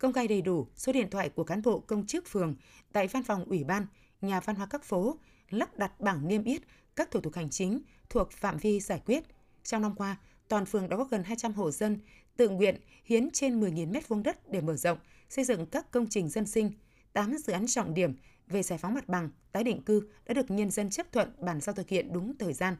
Công 0.00 0.12
khai 0.12 0.28
đầy 0.28 0.42
đủ 0.42 0.66
số 0.76 0.92
điện 0.92 1.10
thoại 1.10 1.28
của 1.28 1.44
cán 1.44 1.62
bộ 1.62 1.80
công 1.80 2.06
chức 2.06 2.26
phường 2.26 2.54
tại 2.92 3.08
văn 3.08 3.22
phòng 3.22 3.44
ủy 3.44 3.64
ban, 3.64 3.86
nhà 4.20 4.40
văn 4.40 4.56
hóa 4.56 4.66
các 4.66 4.84
phố, 4.84 5.18
lắp 5.50 5.78
đặt 5.78 6.00
bảng 6.00 6.28
niêm 6.28 6.44
yết 6.44 6.62
các 6.96 7.10
thủ 7.10 7.20
tục 7.20 7.34
hành 7.34 7.50
chính 7.50 7.82
thuộc 8.08 8.32
phạm 8.32 8.58
vi 8.58 8.80
giải 8.80 9.02
quyết. 9.06 9.24
Trong 9.62 9.82
năm 9.82 9.94
qua, 9.94 10.16
toàn 10.48 10.66
phường 10.66 10.88
đã 10.88 10.96
có 10.96 11.04
gần 11.04 11.24
200 11.24 11.52
hộ 11.52 11.70
dân 11.70 11.98
tự 12.36 12.48
nguyện 12.48 12.80
hiến 13.04 13.30
trên 13.30 13.60
10.000 13.60 13.92
m2 13.92 14.22
đất 14.22 14.50
để 14.50 14.60
mở 14.60 14.76
rộng, 14.76 14.98
xây 15.28 15.44
dựng 15.44 15.66
các 15.66 15.90
công 15.90 16.06
trình 16.06 16.28
dân 16.28 16.46
sinh, 16.46 16.72
8 17.12 17.36
dự 17.38 17.52
án 17.52 17.66
trọng 17.66 17.94
điểm 17.94 18.14
về 18.46 18.62
giải 18.62 18.78
phóng 18.78 18.94
mặt 18.94 19.08
bằng, 19.08 19.30
tái 19.52 19.64
định 19.64 19.82
cư 19.82 20.08
đã 20.26 20.34
được 20.34 20.50
nhân 20.50 20.70
dân 20.70 20.90
chấp 20.90 21.12
thuận 21.12 21.32
bàn 21.38 21.60
giao 21.60 21.74
thực 21.74 21.88
hiện 21.88 22.12
đúng 22.12 22.38
thời 22.38 22.52
gian. 22.52 22.76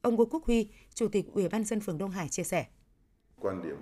Ông 0.00 0.14
Ngô 0.14 0.24
Quốc 0.24 0.44
Huy, 0.44 0.70
Chủ 0.94 1.08
tịch 1.08 1.26
Ủy 1.32 1.48
ban 1.48 1.64
dân 1.64 1.80
phường 1.80 1.98
Đông 1.98 2.10
Hải 2.10 2.28
chia 2.28 2.44
sẻ. 2.44 2.66
Quan 3.40 3.62
điểm 3.62 3.76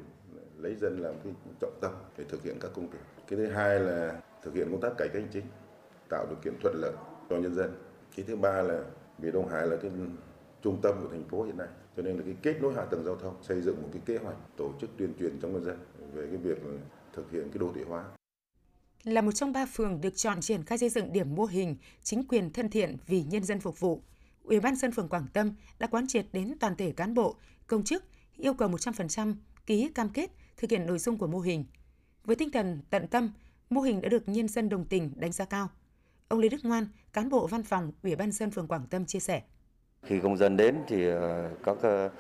lấy 0.65 0.75
dân 0.75 0.99
làm 0.99 1.15
cái 1.25 1.33
trọng 1.61 1.79
tâm 1.81 1.93
để 2.19 2.25
thực 2.29 2.43
hiện 2.43 2.57
các 2.61 2.71
công 2.75 2.91
việc. 2.91 2.99
Cái 3.29 3.39
thứ 3.39 3.47
hai 3.47 3.81
là 3.81 4.21
thực 4.43 4.55
hiện 4.55 4.69
công 4.71 4.81
tác 4.81 4.93
cải 4.99 5.09
cách 5.13 5.23
hành 5.23 5.31
chính, 5.33 5.45
tạo 6.11 6.27
điều 6.29 6.39
kiện 6.45 6.55
thuận 6.63 6.75
lợi 6.77 6.93
cho 7.31 7.37
nhân 7.37 7.55
dân. 7.55 7.75
Cái 8.17 8.25
thứ 8.29 8.37
ba 8.37 8.63
là 8.63 8.85
vì 9.19 9.31
Đông 9.31 9.49
Hải 9.49 9.67
là 9.67 9.77
cái 9.83 9.91
trung 10.63 10.81
tâm 10.83 10.95
của 11.03 11.09
thành 11.11 11.25
phố 11.29 11.43
hiện 11.43 11.57
nay 11.57 11.69
cho 11.97 12.03
nên 12.03 12.17
là 12.17 12.23
cái 12.25 12.35
kết 12.43 12.63
nối 12.63 12.75
hạ 12.75 12.85
tầng 12.85 13.05
giao 13.05 13.17
thông 13.17 13.43
xây 13.43 13.61
dựng 13.61 13.83
một 13.83 13.89
cái 13.93 14.03
kế 14.07 14.17
hoạch 14.17 14.37
tổ 14.57 14.73
chức 14.81 14.91
tuyên 14.97 15.13
truyền 15.19 15.41
trong 15.41 15.53
nhân 15.53 15.65
dân 15.65 15.79
về 16.15 16.27
cái 16.27 16.37
việc 16.37 16.59
thực 17.13 17.31
hiện 17.31 17.43
cái 17.43 17.59
đô 17.59 17.73
thị 17.75 17.81
hóa 17.89 18.05
là 19.05 19.21
một 19.21 19.33
trong 19.33 19.53
ba 19.53 19.67
phường 19.67 20.01
được 20.01 20.17
chọn 20.17 20.41
triển 20.41 20.65
khai 20.65 20.79
xây 20.79 20.89
dựng 20.89 21.13
điểm 21.13 21.35
mô 21.35 21.45
hình 21.45 21.77
chính 22.03 22.25
quyền 22.29 22.51
thân 22.51 22.71
thiện 22.71 22.97
vì 23.07 23.23
nhân 23.23 23.45
dân 23.45 23.61
phục 23.61 23.81
vụ. 23.81 24.03
Ủy 24.45 24.61
ban 24.61 24.77
dân 24.77 24.93
phường 24.93 25.09
Quảng 25.09 25.27
Tâm 25.33 25.55
đã 25.79 25.87
quán 25.87 26.07
triệt 26.07 26.27
đến 26.33 26.55
toàn 26.61 26.77
thể 26.77 26.93
cán 26.93 27.15
bộ, 27.15 27.37
công 27.67 27.85
chức 27.85 28.05
yêu 28.37 28.55
cầu 28.55 28.69
100% 28.69 29.35
ký 29.67 29.91
cam 29.95 30.09
kết 30.09 30.31
thực 30.57 30.71
hiện 30.71 30.87
nội 30.87 30.99
dung 30.99 31.19
của 31.19 31.27
mô 31.27 31.41
hình. 31.41 31.65
Với 32.25 32.37
tinh 32.37 32.51
thần 32.51 32.81
tận 32.91 33.07
tâm, 33.07 33.33
mô 33.71 33.81
hình 33.81 34.01
đã 34.01 34.09
được 34.09 34.29
nhân 34.29 34.49
dân 34.49 34.69
đồng 34.69 34.85
tình 34.85 35.13
đánh 35.17 35.33
giá 35.33 35.45
cao. 35.45 35.69
Ông 36.29 36.39
Lê 36.41 36.49
Đức 36.49 36.65
Ngoan, 36.65 36.87
cán 37.13 37.29
bộ 37.29 37.47
văn 37.47 37.63
phòng 37.63 37.93
Ủy 38.03 38.17
ban 38.17 38.33
dân 38.33 38.51
phường 38.51 38.69
Quảng 38.69 38.87
Tâm 38.91 39.07
chia 39.07 39.21
sẻ. 39.21 39.43
Khi 40.03 40.21
công 40.21 40.37
dân 40.37 40.57
đến 40.57 40.77
thì 40.87 41.07
ờ, 41.07 41.51
các 41.65 41.77
ờ, 41.83 42.11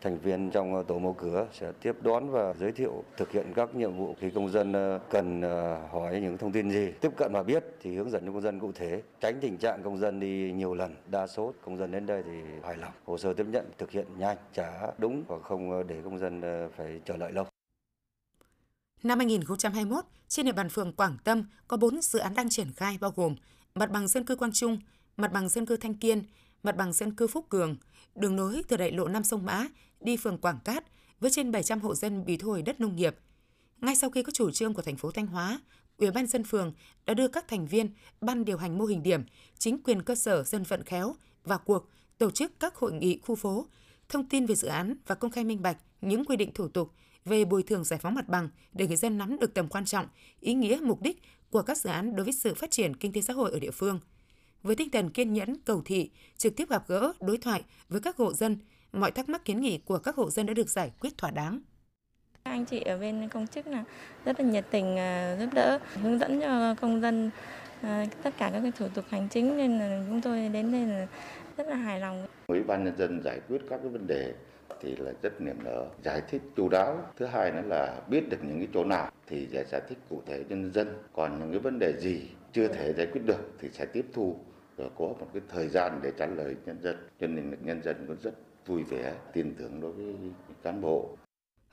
thành 0.00 0.18
viên 0.18 0.50
trong 0.50 0.84
tổ 0.88 0.98
mẫu 0.98 1.12
cửa 1.12 1.46
sẽ 1.52 1.72
tiếp 1.82 1.96
đón 2.02 2.30
và 2.30 2.54
giới 2.54 2.72
thiệu 2.72 3.04
thực 3.16 3.32
hiện 3.32 3.46
các 3.54 3.74
nhiệm 3.74 3.96
vụ 3.96 4.14
khi 4.20 4.30
công 4.30 4.48
dân 4.48 4.72
ờ, 4.72 5.00
cần 5.10 5.42
hỏi 5.90 6.20
những 6.20 6.38
thông 6.38 6.52
tin 6.52 6.70
gì 6.70 6.92
tiếp 7.00 7.10
cận 7.16 7.32
và 7.32 7.42
biết 7.42 7.64
thì 7.82 7.96
hướng 7.96 8.10
dẫn 8.10 8.26
cho 8.26 8.32
công 8.32 8.42
dân 8.42 8.60
cụ 8.60 8.72
thể 8.74 9.02
tránh 9.20 9.40
tình 9.40 9.56
trạng 9.56 9.82
công 9.82 9.98
dân 9.98 10.20
đi 10.20 10.52
nhiều 10.52 10.74
lần 10.74 10.94
đa 11.10 11.26
số 11.26 11.52
công 11.64 11.78
dân 11.78 11.90
đến 11.90 12.06
đây 12.06 12.22
thì 12.26 12.40
hài 12.62 12.76
lòng 12.76 12.92
hồ 13.04 13.18
sơ 13.18 13.32
tiếp 13.32 13.46
nhận 13.48 13.66
thực 13.78 13.90
hiện 13.90 14.06
nhanh 14.18 14.36
trả 14.52 14.70
đúng 14.98 15.24
và 15.28 15.38
không 15.38 15.86
để 15.86 15.96
công 16.04 16.18
dân 16.18 16.42
phải 16.76 17.00
chờ 17.04 17.16
đợi 17.16 17.32
lâu 17.32 17.44
Năm 19.02 19.18
2021, 19.18 20.04
trên 20.28 20.46
địa 20.46 20.52
bàn 20.52 20.68
phường 20.68 20.92
Quảng 20.92 21.16
Tâm 21.24 21.44
có 21.68 21.76
4 21.76 22.02
dự 22.02 22.18
án 22.18 22.34
đang 22.34 22.48
triển 22.48 22.72
khai 22.76 22.98
bao 23.00 23.12
gồm 23.16 23.34
mặt 23.74 23.90
bằng 23.90 24.08
dân 24.08 24.24
cư 24.24 24.36
Quang 24.36 24.52
Trung, 24.52 24.78
mặt 25.16 25.32
bằng 25.32 25.48
dân 25.48 25.66
cư 25.66 25.76
Thanh 25.76 25.94
Kiên, 25.94 26.22
mặt 26.62 26.76
bằng 26.76 26.92
dân 26.92 27.14
cư 27.14 27.26
Phúc 27.26 27.46
Cường, 27.48 27.76
đường 28.14 28.36
nối 28.36 28.62
từ 28.68 28.76
đại 28.76 28.92
lộ 28.92 29.08
Nam 29.08 29.24
Sông 29.24 29.46
Mã 29.46 29.66
đi 30.00 30.16
phường 30.16 30.38
Quảng 30.38 30.58
Cát 30.64 30.84
với 31.20 31.30
trên 31.30 31.52
700 31.52 31.80
hộ 31.80 31.94
dân 31.94 32.24
bị 32.24 32.36
thu 32.36 32.48
hồi 32.48 32.62
đất 32.62 32.80
nông 32.80 32.96
nghiệp. 32.96 33.16
Ngay 33.80 33.96
sau 33.96 34.10
khi 34.10 34.22
có 34.22 34.32
chủ 34.32 34.50
trương 34.50 34.74
của 34.74 34.82
thành 34.82 34.96
phố 34.96 35.10
Thanh 35.10 35.26
Hóa, 35.26 35.60
Ủy 35.98 36.10
ban 36.10 36.26
dân 36.26 36.44
phường 36.44 36.72
đã 37.06 37.14
đưa 37.14 37.28
các 37.28 37.48
thành 37.48 37.66
viên 37.66 37.90
ban 38.20 38.44
điều 38.44 38.58
hành 38.58 38.78
mô 38.78 38.84
hình 38.84 39.02
điểm, 39.02 39.22
chính 39.58 39.82
quyền 39.82 40.02
cơ 40.02 40.14
sở 40.14 40.44
dân 40.44 40.62
vận 40.62 40.84
khéo 40.84 41.14
vào 41.44 41.58
cuộc 41.58 41.88
tổ 42.18 42.30
chức 42.30 42.60
các 42.60 42.76
hội 42.76 42.92
nghị 42.92 43.18
khu 43.22 43.34
phố, 43.34 43.66
thông 44.08 44.28
tin 44.28 44.46
về 44.46 44.54
dự 44.54 44.68
án 44.68 44.94
và 45.06 45.14
công 45.14 45.30
khai 45.30 45.44
minh 45.44 45.62
bạch 45.62 45.76
những 46.00 46.24
quy 46.24 46.36
định 46.36 46.50
thủ 46.54 46.68
tục 46.68 46.92
về 47.24 47.44
bồi 47.44 47.62
thường 47.62 47.84
giải 47.84 47.98
phóng 47.98 48.14
mặt 48.14 48.28
bằng 48.28 48.48
để 48.72 48.86
người 48.86 48.96
dân 48.96 49.18
nắm 49.18 49.38
được 49.38 49.54
tầm 49.54 49.68
quan 49.68 49.84
trọng, 49.84 50.06
ý 50.40 50.54
nghĩa, 50.54 50.78
mục 50.82 51.02
đích 51.02 51.22
của 51.50 51.62
các 51.62 51.76
dự 51.76 51.90
án 51.90 52.16
đối 52.16 52.24
với 52.24 52.32
sự 52.32 52.54
phát 52.54 52.70
triển 52.70 52.96
kinh 52.96 53.12
tế 53.12 53.20
xã 53.20 53.32
hội 53.32 53.50
ở 53.52 53.58
địa 53.58 53.70
phương. 53.70 54.00
Với 54.62 54.76
tinh 54.76 54.90
thần 54.90 55.10
kiên 55.10 55.32
nhẫn, 55.32 55.56
cầu 55.64 55.82
thị, 55.84 56.10
trực 56.36 56.56
tiếp 56.56 56.70
gặp 56.70 56.88
gỡ, 56.88 57.12
đối 57.20 57.38
thoại 57.38 57.62
với 57.88 58.00
các 58.00 58.16
hộ 58.16 58.32
dân, 58.32 58.58
mọi 58.92 59.10
thắc 59.10 59.28
mắc 59.28 59.44
kiến 59.44 59.60
nghị 59.60 59.78
của 59.78 59.98
các 59.98 60.16
hộ 60.16 60.30
dân 60.30 60.46
đã 60.46 60.54
được 60.54 60.70
giải 60.70 60.90
quyết 61.00 61.18
thỏa 61.18 61.30
đáng. 61.30 61.60
Anh 62.42 62.64
chị 62.64 62.80
ở 62.80 62.98
bên 62.98 63.28
công 63.28 63.46
chức 63.46 63.66
là 63.66 63.84
rất 64.24 64.40
là 64.40 64.46
nhiệt 64.46 64.66
tình 64.70 64.96
à, 64.98 65.36
giúp 65.40 65.48
đỡ, 65.54 65.78
hướng 65.94 66.18
dẫn 66.18 66.40
cho 66.40 66.74
công 66.74 67.00
dân 67.00 67.30
à, 67.80 68.06
tất 68.22 68.34
cả 68.38 68.50
các 68.52 68.60
cái 68.60 68.72
thủ 68.72 68.88
tục 68.94 69.04
hành 69.08 69.28
chính 69.28 69.56
nên 69.56 69.78
là 69.78 70.04
chúng 70.08 70.20
tôi 70.20 70.48
đến 70.48 70.72
đây 70.72 70.86
là 70.86 71.06
rất 71.56 71.68
là 71.68 71.76
hài 71.76 72.00
lòng. 72.00 72.26
Ủy 72.46 72.62
ban 72.62 72.84
nhân 72.84 72.96
dân 72.98 73.22
giải 73.24 73.40
quyết 73.48 73.58
các 73.70 73.78
cái 73.82 73.88
vấn 73.88 74.06
đề 74.06 74.34
thì 74.80 74.96
là 74.96 75.12
rất 75.22 75.40
niềm 75.40 75.56
nở. 75.64 75.86
Giải 76.04 76.22
thích 76.30 76.42
chú 76.56 76.68
đáo 76.68 77.10
thứ 77.16 77.26
hai 77.26 77.50
nữa 77.50 77.62
là 77.66 78.02
biết 78.08 78.28
được 78.28 78.36
những 78.42 78.58
cái 78.58 78.68
chỗ 78.74 78.84
nào 78.84 79.10
thì 79.26 79.48
sẽ 79.52 79.64
giải 79.64 79.80
thích 79.88 79.98
cụ 80.08 80.22
thể 80.26 80.44
cho 80.48 80.56
nhân 80.56 80.72
dân. 80.72 80.88
Còn 81.12 81.38
những 81.38 81.50
cái 81.50 81.58
vấn 81.58 81.78
đề 81.78 82.00
gì 82.00 82.22
chưa 82.52 82.68
thể 82.68 82.92
giải 82.92 83.06
quyết 83.06 83.20
được 83.24 83.52
thì 83.60 83.68
sẽ 83.72 83.86
tiếp 83.86 84.06
thu 84.12 84.36
rồi 84.78 84.90
có 84.98 85.04
một 85.04 85.28
cái 85.32 85.42
thời 85.48 85.68
gian 85.68 86.00
để 86.02 86.12
trả 86.18 86.26
lời 86.26 86.56
nhân 86.66 86.82
dân. 86.82 86.96
Cho 87.20 87.26
nên 87.26 87.54
nhân 87.64 87.82
dân 87.82 88.04
cũng 88.06 88.16
rất 88.22 88.34
vui 88.66 88.82
vẻ 88.82 89.14
tin 89.32 89.54
tưởng 89.54 89.80
đối 89.80 89.92
với 89.92 90.14
cán 90.62 90.80
bộ. 90.80 91.16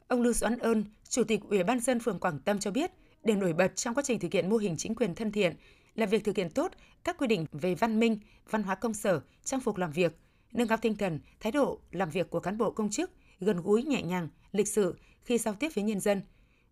Ông 0.07 0.21
Lưu 0.21 0.33
Doãn 0.33 0.59
Ơn, 0.59 0.83
Chủ 1.09 1.23
tịch 1.23 1.39
Ủy 1.49 1.63
ban 1.63 1.79
dân 1.79 1.99
phường 1.99 2.19
Quảng 2.19 2.39
Tâm 2.39 2.59
cho 2.59 2.71
biết, 2.71 2.91
để 3.23 3.35
nổi 3.35 3.53
bật 3.53 3.75
trong 3.75 3.93
quá 3.93 4.03
trình 4.05 4.19
thực 4.19 4.33
hiện 4.33 4.49
mô 4.49 4.57
hình 4.57 4.75
chính 4.77 4.95
quyền 4.95 5.15
thân 5.15 5.31
thiện 5.31 5.53
là 5.95 6.05
việc 6.05 6.23
thực 6.23 6.37
hiện 6.37 6.49
tốt 6.49 6.71
các 7.03 7.17
quy 7.17 7.27
định 7.27 7.45
về 7.51 7.75
văn 7.75 7.99
minh, 7.99 8.19
văn 8.49 8.63
hóa 8.63 8.75
công 8.75 8.93
sở, 8.93 9.21
trang 9.43 9.59
phục 9.59 9.77
làm 9.77 9.91
việc– 9.91 10.11
nâng 10.53 10.67
cao 10.67 10.77
tinh 10.81 10.95
thần, 10.95 11.19
thái 11.39 11.51
độ 11.51 11.79
làm 11.91 12.09
việc 12.09 12.29
của 12.29 12.39
cán 12.39 12.57
bộ 12.57 12.71
công 12.71 12.89
chức 12.89 13.11
gần 13.39 13.61
gũi 13.61 13.83
nhẹ 13.83 14.01
nhàng, 14.01 14.29
lịch 14.51 14.67
sự 14.67 14.95
khi 15.23 15.37
giao 15.37 15.53
tiếp 15.53 15.69
với 15.75 15.83
nhân 15.83 15.99
dân. 15.99 16.21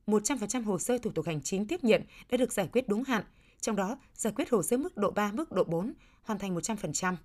100% 0.08 0.64
hồ 0.64 0.80
sơ 0.80 0.98
thủ 0.98 1.12
tục 1.12 1.26
hành 1.26 1.42
chính 1.42 1.68
tiếp 1.68 1.84
nhận 1.84 2.02
đã 2.32 2.38
được 2.38 2.54
giải 2.54 2.70
quyết 2.74 2.88
đúng 2.88 3.04
hạn, 3.04 3.24
trong 3.62 3.76
đó 3.76 3.98
giải 4.14 4.34
quyết 4.36 4.50
hồ 4.50 4.64
sơ 4.64 4.78
mức 4.78 4.98
độ 4.98 5.12
3, 5.12 5.32
mức 5.32 5.52
độ 5.52 5.64
4 5.64 5.94
hoàn 6.24 6.40
thành 6.40 6.56
100%. 6.56 7.16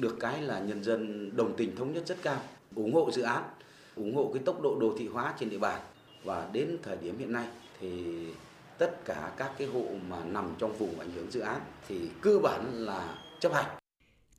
Được 0.00 0.16
cái 0.20 0.42
là 0.42 0.60
nhân 0.60 0.84
dân 0.84 1.30
đồng 1.36 1.56
tình 1.56 1.76
thống 1.76 1.92
nhất 1.92 2.06
rất 2.06 2.18
cao, 2.22 2.42
ủng 2.74 2.94
hộ 2.94 3.10
dự 3.10 3.22
án, 3.22 3.44
ủng 3.96 4.16
hộ 4.16 4.30
cái 4.34 4.42
tốc 4.46 4.62
độ 4.62 4.78
đô 4.80 4.96
thị 4.98 5.08
hóa 5.08 5.34
trên 5.38 5.50
địa 5.50 5.58
bàn 5.58 5.80
và 6.24 6.50
đến 6.52 6.78
thời 6.82 6.96
điểm 6.96 7.18
hiện 7.18 7.32
nay 7.32 7.48
thì 7.80 8.04
tất 8.78 9.04
cả 9.04 9.32
các 9.36 9.52
cái 9.58 9.66
hộ 9.66 9.84
mà 10.08 10.24
nằm 10.24 10.54
trong 10.58 10.76
vùng 10.78 11.00
ảnh 11.00 11.10
hưởng 11.10 11.30
dự 11.30 11.40
án 11.40 11.60
thì 11.88 12.10
cơ 12.20 12.38
bản 12.38 12.72
là 12.72 13.18
chấp 13.40 13.52
hành 13.52 13.76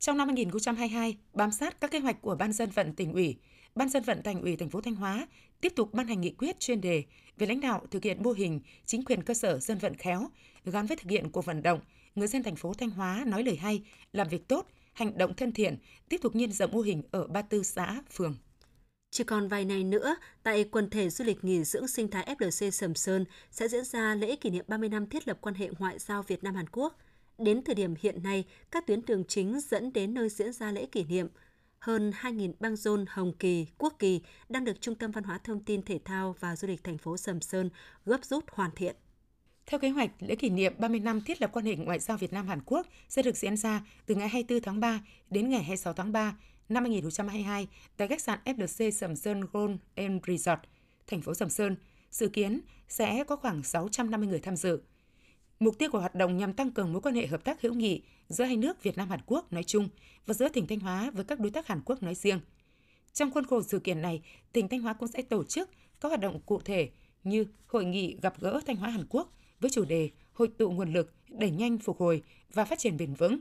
trong 0.02 0.16
năm 0.16 0.28
2022, 0.28 1.16
bám 1.34 1.50
sát 1.50 1.80
các 1.80 1.90
kế 1.90 1.98
hoạch 1.98 2.22
của 2.22 2.34
Ban 2.34 2.52
dân 2.52 2.70
vận 2.70 2.94
tỉnh 2.94 3.12
ủy, 3.12 3.36
Ban 3.74 3.88
dân 3.88 4.02
vận 4.02 4.22
thành 4.22 4.42
ủy 4.42 4.56
thành 4.56 4.70
phố 4.70 4.80
Thanh 4.80 4.94
Hóa 4.94 5.26
tiếp 5.60 5.72
tục 5.76 5.94
ban 5.94 6.06
hành 6.06 6.20
nghị 6.20 6.30
quyết 6.30 6.60
chuyên 6.60 6.80
đề 6.80 7.04
về 7.38 7.46
lãnh 7.46 7.60
đạo 7.60 7.86
thực 7.90 8.04
hiện 8.04 8.22
mô 8.22 8.32
hình 8.32 8.60
chính 8.86 9.04
quyền 9.04 9.22
cơ 9.22 9.34
sở 9.34 9.58
dân 9.58 9.78
vận 9.78 9.94
khéo 9.94 10.28
gắn 10.64 10.86
với 10.86 10.96
thực 10.96 11.10
hiện 11.10 11.30
cuộc 11.30 11.44
vận 11.44 11.62
động 11.62 11.80
người 12.14 12.28
dân 12.28 12.42
thành 12.42 12.56
phố 12.56 12.74
Thanh 12.74 12.90
Hóa 12.90 13.24
nói 13.26 13.42
lời 13.44 13.56
hay, 13.56 13.82
làm 14.12 14.28
việc 14.28 14.48
tốt, 14.48 14.66
hành 14.92 15.18
động 15.18 15.34
thân 15.34 15.52
thiện, 15.52 15.78
tiếp 16.08 16.18
tục 16.22 16.34
nhân 16.36 16.52
rộng 16.52 16.72
mô 16.72 16.80
hình 16.80 17.02
ở 17.10 17.26
34 17.26 17.64
xã, 17.64 18.02
phường. 18.12 18.34
Chỉ 19.10 19.24
còn 19.24 19.48
vài 19.48 19.64
ngày 19.64 19.84
nữa, 19.84 20.16
tại 20.42 20.64
quần 20.64 20.90
thể 20.90 21.10
du 21.10 21.24
lịch 21.24 21.44
nghỉ 21.44 21.64
dưỡng 21.64 21.88
sinh 21.88 22.10
thái 22.10 22.34
FLC 22.38 22.70
Sầm 22.70 22.94
Sơn 22.94 23.24
sẽ 23.50 23.68
diễn 23.68 23.84
ra 23.84 24.14
lễ 24.14 24.36
kỷ 24.36 24.50
niệm 24.50 24.64
30 24.68 24.88
năm 24.88 25.06
thiết 25.06 25.28
lập 25.28 25.38
quan 25.40 25.54
hệ 25.54 25.70
ngoại 25.78 25.98
giao 25.98 26.22
Việt 26.22 26.44
Nam 26.44 26.54
Hàn 26.54 26.66
Quốc– 26.68 26.98
Đến 27.44 27.62
thời 27.64 27.74
điểm 27.74 27.94
hiện 28.00 28.22
nay, 28.22 28.44
các 28.70 28.86
tuyến 28.86 29.04
đường 29.06 29.24
chính 29.28 29.60
dẫn 29.60 29.92
đến 29.92 30.14
nơi 30.14 30.28
diễn 30.28 30.52
ra 30.52 30.72
lễ 30.72 30.86
kỷ 30.86 31.04
niệm 31.04 31.28
hơn 31.78 32.12
2.000 32.20 32.52
băng 32.60 32.76
rôn 32.76 33.04
Hồng 33.08 33.32
Kỳ, 33.38 33.66
Quốc 33.78 33.94
Kỳ 33.98 34.20
đang 34.48 34.64
được 34.64 34.80
Trung 34.80 34.94
tâm 34.94 35.10
Văn 35.10 35.24
hóa 35.24 35.38
Thông 35.44 35.64
tin 35.64 35.82
Thể 35.82 36.00
thao 36.04 36.34
và 36.40 36.56
Du 36.56 36.68
lịch 36.68 36.84
thành 36.84 36.98
phố 36.98 37.16
Sầm 37.16 37.40
Sơn 37.40 37.70
gấp 38.04 38.24
rút 38.24 38.44
hoàn 38.50 38.70
thiện. 38.76 38.96
Theo 39.66 39.80
kế 39.80 39.88
hoạch, 39.88 40.10
lễ 40.20 40.34
kỷ 40.34 40.50
niệm 40.50 40.74
30 40.78 41.00
năm 41.00 41.20
thiết 41.20 41.42
lập 41.42 41.50
quan 41.52 41.64
hệ 41.64 41.76
ngoại 41.76 41.98
giao 41.98 42.16
Việt 42.16 42.32
Nam 42.32 42.48
Hàn 42.48 42.60
Quốc 42.66 42.86
sẽ 43.08 43.22
được 43.22 43.36
diễn 43.36 43.56
ra 43.56 43.86
từ 44.06 44.14
ngày 44.14 44.28
24 44.28 44.62
tháng 44.62 44.80
3 44.80 45.00
đến 45.30 45.48
ngày 45.48 45.62
26 45.62 45.92
tháng 45.92 46.12
3 46.12 46.36
năm 46.68 46.84
2022 46.84 47.68
tại 47.96 48.08
khách 48.08 48.20
sạn 48.20 48.38
FLC 48.44 48.90
Sầm 48.90 49.16
Sơn 49.16 49.40
Gold 49.52 49.76
and 49.94 50.22
Resort, 50.26 50.60
thành 51.06 51.22
phố 51.22 51.34
Sầm 51.34 51.50
Sơn. 51.50 51.76
Dự 52.10 52.28
kiến 52.28 52.60
sẽ 52.88 53.24
có 53.24 53.36
khoảng 53.36 53.62
650 53.62 54.28
người 54.28 54.40
tham 54.40 54.56
dự. 54.56 54.82
Mục 55.60 55.78
tiêu 55.78 55.88
của 55.92 56.00
hoạt 56.00 56.14
động 56.14 56.36
nhằm 56.36 56.52
tăng 56.52 56.70
cường 56.70 56.92
mối 56.92 57.02
quan 57.02 57.14
hệ 57.14 57.26
hợp 57.26 57.44
tác 57.44 57.62
hữu 57.62 57.74
nghị 57.74 58.02
giữa 58.28 58.44
hai 58.44 58.56
nước 58.56 58.82
Việt 58.82 58.96
Nam 58.96 59.08
Hàn 59.08 59.20
Quốc 59.26 59.52
nói 59.52 59.64
chung 59.64 59.88
và 60.26 60.34
giữa 60.34 60.48
tỉnh 60.48 60.66
Thanh 60.66 60.80
Hóa 60.80 61.10
với 61.10 61.24
các 61.24 61.40
đối 61.40 61.50
tác 61.50 61.66
Hàn 61.66 61.80
Quốc 61.84 62.02
nói 62.02 62.14
riêng. 62.14 62.40
Trong 63.12 63.30
khuôn 63.30 63.46
khổ 63.46 63.62
sự 63.62 63.78
kiện 63.78 64.02
này, 64.02 64.22
tỉnh 64.52 64.68
Thanh 64.68 64.80
Hóa 64.80 64.92
cũng 64.92 65.08
sẽ 65.08 65.22
tổ 65.22 65.44
chức 65.44 65.70
các 66.00 66.08
hoạt 66.08 66.20
động 66.20 66.40
cụ 66.46 66.60
thể 66.60 66.90
như 67.24 67.46
hội 67.66 67.84
nghị 67.84 68.16
gặp 68.22 68.40
gỡ 68.40 68.60
Thanh 68.66 68.76
Hóa 68.76 68.90
Hàn 68.90 69.06
Quốc 69.08 69.32
với 69.60 69.70
chủ 69.70 69.84
đề 69.84 70.10
hội 70.32 70.48
tụ 70.58 70.70
nguồn 70.70 70.92
lực 70.92 71.12
đẩy 71.28 71.50
nhanh 71.50 71.78
phục 71.78 71.98
hồi 71.98 72.22
và 72.52 72.64
phát 72.64 72.78
triển 72.78 72.96
bền 72.96 73.14
vững. 73.14 73.38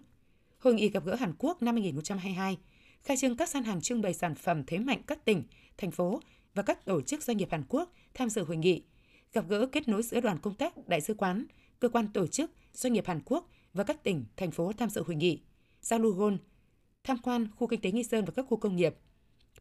Hội 0.60 0.74
nghị 0.74 0.90
gặp 0.90 1.06
gỡ 1.06 1.16
Hàn 1.16 1.34
Quốc 1.38 1.62
năm 1.62 1.76
2022 1.76 2.58
khai 3.04 3.18
trương 3.18 3.38
các 3.38 3.50
gian 3.50 3.64
hàng 3.64 3.82
trưng 3.82 4.02
bày 4.02 4.14
sản 4.14 4.36
phẩm 4.36 4.64
thế 4.68 4.78
mạnh 4.78 5.02
các 5.08 5.26
tỉnh, 5.26 5.44
thành 5.78 5.92
phố 5.92 6.20
và 6.54 6.64
các 6.64 6.86
tổ 6.86 7.02
chức 7.02 7.24
doanh 7.24 7.38
nghiệp 7.38 7.48
Hàn 7.52 7.64
Quốc 7.70 7.92
tham 8.14 8.30
dự 8.30 8.44
hội 8.44 8.58
nghị, 8.58 8.84
gặp 9.34 9.46
gỡ 9.50 9.66
kết 9.66 9.88
nối 9.88 10.04
giữa 10.04 10.22
đoàn 10.22 10.40
công 10.40 10.56
tác 10.56 10.88
đại 10.88 11.02
sứ 11.02 11.14
quán, 11.14 11.46
cơ 11.82 11.90
quan 11.90 12.08
tổ 12.14 12.28
chức, 12.28 12.52
doanh 12.74 12.94
nghiệp 12.94 13.08
Hàn 13.08 13.20
Quốc 13.26 13.50
và 13.74 13.84
các 13.84 14.04
tỉnh, 14.04 14.26
thành 14.38 14.52
phố 14.52 14.72
tham 14.74 14.90
dự 14.90 15.04
hội 15.08 15.16
nghị, 15.16 15.40
giao 15.82 16.00
lưu 16.00 16.12
gôn, 16.12 16.38
tham 17.04 17.18
quan 17.24 17.48
khu 17.56 17.68
kinh 17.68 17.82
tế 17.82 17.92
Nghi 17.92 18.04
Sơn 18.04 18.26
và 18.26 18.32
các 18.36 18.46
khu 18.50 18.58
công 18.58 18.76
nghiệp. 18.76 18.96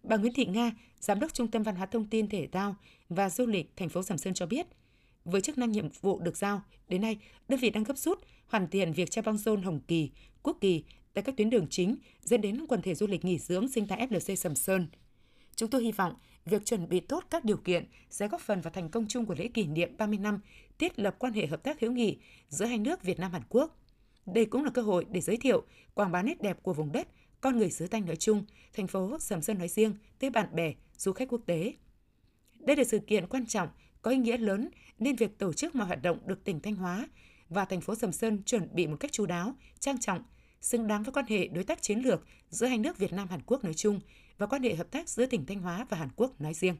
Bà 0.02 0.16
Nguyễn 0.16 0.32
Thị 0.32 0.44
Nga, 0.46 0.72
Giám 1.00 1.20
đốc 1.20 1.34
Trung 1.34 1.50
tâm 1.50 1.62
Văn 1.62 1.76
hóa 1.76 1.86
Thông 1.86 2.08
tin 2.08 2.28
Thể 2.28 2.48
thao 2.52 2.76
và 3.08 3.30
Du 3.30 3.46
lịch 3.46 3.76
thành 3.76 3.88
phố 3.88 4.02
Sầm 4.02 4.18
Sơn 4.18 4.34
cho 4.34 4.46
biết, 4.46 4.66
với 5.24 5.40
chức 5.40 5.58
năng 5.58 5.72
nhiệm 5.72 5.88
vụ 6.00 6.20
được 6.20 6.36
giao, 6.36 6.62
đến 6.88 7.00
nay 7.00 7.18
đơn 7.48 7.60
vị 7.60 7.70
đang 7.70 7.84
gấp 7.84 7.98
rút 7.98 8.18
hoàn 8.46 8.68
thiện 8.68 8.92
việc 8.92 9.10
treo 9.10 9.22
băng 9.22 9.38
rôn 9.38 9.62
Hồng 9.62 9.80
Kỳ, 9.80 10.10
Quốc 10.42 10.56
Kỳ 10.60 10.84
tại 11.14 11.24
các 11.24 11.36
tuyến 11.36 11.50
đường 11.50 11.66
chính 11.70 11.96
dẫn 12.22 12.40
đến 12.40 12.66
quần 12.68 12.82
thể 12.82 12.94
du 12.94 13.06
lịch 13.06 13.24
nghỉ 13.24 13.38
dưỡng 13.38 13.68
sinh 13.68 13.86
thái 13.86 14.06
FLC 14.06 14.34
Sầm 14.34 14.54
Sơn. 14.54 14.86
Chúng 15.56 15.70
tôi 15.70 15.82
hy 15.82 15.92
vọng 15.92 16.14
việc 16.46 16.66
chuẩn 16.66 16.88
bị 16.88 17.00
tốt 17.00 17.24
các 17.30 17.44
điều 17.44 17.56
kiện 17.56 17.84
sẽ 18.10 18.28
góp 18.28 18.40
phần 18.40 18.60
vào 18.60 18.72
thành 18.72 18.88
công 18.88 19.06
chung 19.08 19.26
của 19.26 19.34
lễ 19.34 19.48
kỷ 19.48 19.66
niệm 19.66 19.96
30 19.96 20.18
năm 20.18 20.40
thiết 20.78 20.98
lập 20.98 21.16
quan 21.18 21.32
hệ 21.32 21.46
hợp 21.46 21.62
tác 21.62 21.80
hữu 21.80 21.92
nghị 21.92 22.18
giữa 22.48 22.66
hai 22.66 22.78
nước 22.78 23.02
Việt 23.02 23.18
Nam 23.18 23.32
Hàn 23.32 23.42
Quốc. 23.48 23.76
Đây 24.26 24.44
cũng 24.46 24.64
là 24.64 24.70
cơ 24.70 24.82
hội 24.82 25.06
để 25.10 25.20
giới 25.20 25.36
thiệu, 25.36 25.62
quảng 25.94 26.12
bá 26.12 26.22
nét 26.22 26.42
đẹp 26.42 26.62
của 26.62 26.72
vùng 26.72 26.92
đất, 26.92 27.08
con 27.40 27.58
người 27.58 27.70
xứ 27.70 27.86
Thanh 27.86 28.06
nói 28.06 28.16
chung, 28.16 28.44
thành 28.72 28.86
phố 28.86 29.18
Sầm 29.18 29.42
Sơn 29.42 29.58
nói 29.58 29.68
riêng 29.68 29.94
tới 30.18 30.30
bạn 30.30 30.54
bè, 30.54 30.74
du 30.96 31.12
khách 31.12 31.28
quốc 31.28 31.40
tế. 31.46 31.74
Đây 32.58 32.76
là 32.76 32.84
sự 32.84 32.98
kiện 32.98 33.26
quan 33.26 33.46
trọng, 33.46 33.68
có 34.02 34.10
ý 34.10 34.16
nghĩa 34.16 34.36
lớn 34.36 34.68
nên 34.98 35.16
việc 35.16 35.38
tổ 35.38 35.52
chức 35.52 35.74
mọi 35.74 35.86
hoạt 35.86 36.02
động 36.02 36.18
được 36.26 36.44
tỉnh 36.44 36.60
Thanh 36.60 36.74
Hóa 36.74 37.08
và 37.48 37.64
thành 37.64 37.80
phố 37.80 37.94
Sầm 37.94 38.12
Sơn 38.12 38.42
chuẩn 38.46 38.68
bị 38.72 38.86
một 38.86 38.96
cách 39.00 39.12
chú 39.12 39.26
đáo, 39.26 39.54
trang 39.80 40.00
trọng, 40.00 40.22
xứng 40.60 40.86
đáng 40.86 41.02
với 41.02 41.12
quan 41.12 41.26
hệ 41.28 41.48
đối 41.48 41.64
tác 41.64 41.82
chiến 41.82 41.98
lược 41.98 42.26
giữa 42.50 42.66
hai 42.66 42.78
nước 42.78 42.98
Việt 42.98 43.12
Nam 43.12 43.28
Hàn 43.28 43.40
Quốc 43.46 43.64
nói 43.64 43.74
chung 43.74 44.00
và 44.40 44.46
quan 44.46 44.62
hệ 44.62 44.74
hợp 44.74 44.90
tác 44.90 45.08
giữa 45.08 45.26
tỉnh 45.26 45.46
Thanh 45.46 45.60
Hóa 45.60 45.86
và 45.88 45.96
Hàn 45.96 46.08
Quốc 46.16 46.40
nói 46.40 46.54
riêng. 46.54 46.76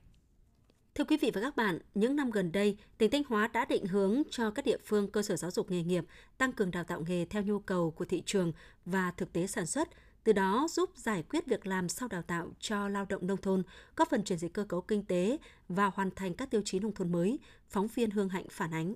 Thưa 0.95 1.05
quý 1.05 1.17
vị 1.17 1.31
và 1.35 1.41
các 1.41 1.57
bạn, 1.57 1.79
những 1.95 2.17
năm 2.17 2.31
gần 2.31 2.53
đây, 2.53 2.77
tỉnh 2.99 3.11
Thanh 3.11 3.23
Hóa 3.29 3.49
đã 3.49 3.65
định 3.65 3.87
hướng 3.87 4.23
cho 4.31 4.51
các 4.51 4.65
địa 4.65 4.77
phương 4.85 5.11
cơ 5.11 5.23
sở 5.23 5.37
giáo 5.37 5.51
dục 5.51 5.71
nghề 5.71 5.83
nghiệp 5.83 6.05
tăng 6.39 6.53
cường 6.53 6.71
đào 6.71 6.85
tạo 6.85 7.03
nghề 7.09 7.25
theo 7.25 7.43
nhu 7.43 7.59
cầu 7.59 7.91
của 7.91 8.05
thị 8.05 8.23
trường 8.27 8.53
và 8.85 9.13
thực 9.17 9.33
tế 9.33 9.47
sản 9.47 9.67
xuất, 9.67 9.89
từ 10.25 10.33
đó 10.33 10.67
giúp 10.71 10.91
giải 10.97 11.23
quyết 11.23 11.47
việc 11.47 11.67
làm 11.67 11.89
sau 11.89 12.09
đào 12.09 12.23
tạo 12.23 12.53
cho 12.61 12.89
lao 12.89 13.07
động 13.09 13.27
nông 13.27 13.41
thôn, 13.41 13.63
góp 13.97 14.11
phần 14.11 14.25
chuyển 14.25 14.39
dịch 14.39 14.53
cơ 14.53 14.65
cấu 14.65 14.81
kinh 14.81 15.05
tế 15.05 15.39
và 15.69 15.87
hoàn 15.87 16.11
thành 16.11 16.35
các 16.35 16.51
tiêu 16.51 16.63
chí 16.65 16.79
nông 16.79 16.95
thôn 16.95 17.13
mới, 17.13 17.39
phóng 17.69 17.87
viên 17.87 18.11
Hương 18.11 18.29
Hạnh 18.29 18.47
phản 18.51 18.71
ánh. 18.71 18.95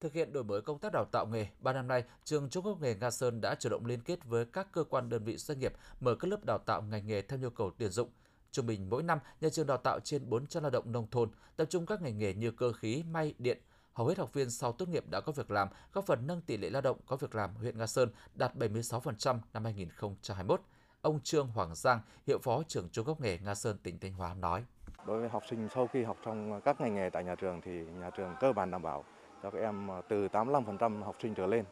Thực 0.00 0.12
hiện 0.12 0.32
đổi 0.32 0.44
mới 0.44 0.62
công 0.62 0.78
tác 0.78 0.92
đào 0.92 1.04
tạo 1.12 1.26
nghề, 1.26 1.46
ba 1.60 1.72
năm 1.72 1.88
nay, 1.88 2.04
trường 2.24 2.50
Trung 2.50 2.64
cấp 2.64 2.74
nghề 2.80 2.94
Nga 2.94 3.10
Sơn 3.10 3.40
đã 3.40 3.54
chủ 3.54 3.68
động 3.68 3.86
liên 3.86 4.00
kết 4.00 4.24
với 4.24 4.44
các 4.44 4.72
cơ 4.72 4.84
quan 4.84 5.08
đơn 5.08 5.24
vị 5.24 5.36
doanh 5.36 5.58
nghiệp 5.58 5.72
mở 6.00 6.14
các 6.14 6.28
lớp 6.28 6.44
đào 6.44 6.58
tạo 6.58 6.82
ngành 6.82 7.06
nghề 7.06 7.22
theo 7.22 7.38
nhu 7.38 7.50
cầu 7.50 7.70
tuyển 7.78 7.90
dụng. 7.90 8.10
Trung 8.52 8.66
bình 8.66 8.90
mỗi 8.90 9.02
năm, 9.02 9.18
nhà 9.40 9.48
trường 9.48 9.66
đào 9.66 9.76
tạo 9.76 10.00
trên 10.00 10.30
400 10.30 10.62
lao 10.62 10.70
động 10.70 10.92
nông 10.92 11.10
thôn, 11.10 11.30
tập 11.56 11.64
trung 11.70 11.86
các 11.86 12.02
ngành 12.02 12.18
nghề 12.18 12.34
như 12.34 12.50
cơ 12.50 12.72
khí, 12.72 13.02
may, 13.10 13.34
điện. 13.38 13.58
Hầu 13.92 14.06
hết 14.06 14.18
học 14.18 14.32
viên 14.32 14.50
sau 14.50 14.72
tốt 14.72 14.88
nghiệp 14.88 15.04
đã 15.10 15.20
có 15.20 15.32
việc 15.32 15.50
làm, 15.50 15.68
góp 15.92 16.06
phần 16.06 16.26
nâng 16.26 16.40
tỷ 16.40 16.56
lệ 16.56 16.70
lao 16.70 16.82
động 16.82 16.98
có 17.06 17.16
việc 17.16 17.34
làm 17.34 17.54
huyện 17.54 17.78
Nga 17.78 17.86
Sơn 17.86 18.10
đạt 18.34 18.54
76% 18.54 19.38
năm 19.52 19.64
2021. 19.64 20.60
Ông 21.00 21.20
Trương 21.20 21.48
Hoàng 21.48 21.74
Giang, 21.74 22.00
hiệu 22.26 22.38
phó 22.42 22.62
trưởng 22.68 22.88
trung 22.88 23.06
cấp 23.06 23.20
nghề 23.20 23.38
Nga 23.38 23.54
Sơn 23.54 23.78
tỉnh 23.82 23.98
Thanh 23.98 24.12
Hóa 24.12 24.34
nói: 24.34 24.64
Đối 25.06 25.20
với 25.20 25.28
học 25.28 25.42
sinh 25.50 25.68
sau 25.74 25.86
khi 25.92 26.02
học 26.02 26.16
trong 26.24 26.60
các 26.64 26.80
ngành 26.80 26.94
nghề 26.94 27.10
tại 27.10 27.24
nhà 27.24 27.34
trường 27.34 27.60
thì 27.64 27.72
nhà 27.72 28.10
trường 28.16 28.34
cơ 28.40 28.52
bản 28.52 28.70
đảm 28.70 28.82
bảo 28.82 29.04
cho 29.44 29.50
các 29.50 29.58
em 29.58 29.88
ờ, 29.88 30.02
từ 30.08 30.28
85% 30.28 31.02
học 31.02 31.16
sinh 31.22 31.34
trở 31.34 31.46
lên, 31.46 31.64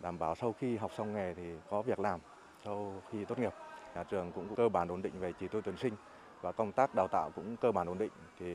đảm 0.00 0.18
bảo 0.18 0.34
sau 0.34 0.54
khi 0.58 0.76
học 0.76 0.90
xong 0.96 1.14
nghề 1.14 1.34
thì 1.34 1.42
có 1.70 1.82
việc 1.82 1.98
làm, 1.98 2.20
sau 2.64 3.02
khi 3.10 3.24
tốt 3.24 3.38
nghiệp. 3.38 3.52
Nhà 3.94 4.04
trường 4.04 4.32
cũng 4.32 4.54
cơ 4.56 4.68
bản 4.68 4.88
ổn 4.88 5.02
định 5.02 5.12
về 5.20 5.32
chỉ 5.40 5.48
tiêu 5.48 5.60
tuyển 5.64 5.76
sinh 5.76 5.92
và 6.40 6.52
công 6.52 6.72
tác 6.72 6.94
đào 6.94 7.08
tạo 7.08 7.30
cũng 7.34 7.56
cơ 7.56 7.72
bản 7.72 7.86
ổn 7.86 7.98
định 7.98 8.10
thì 8.38 8.54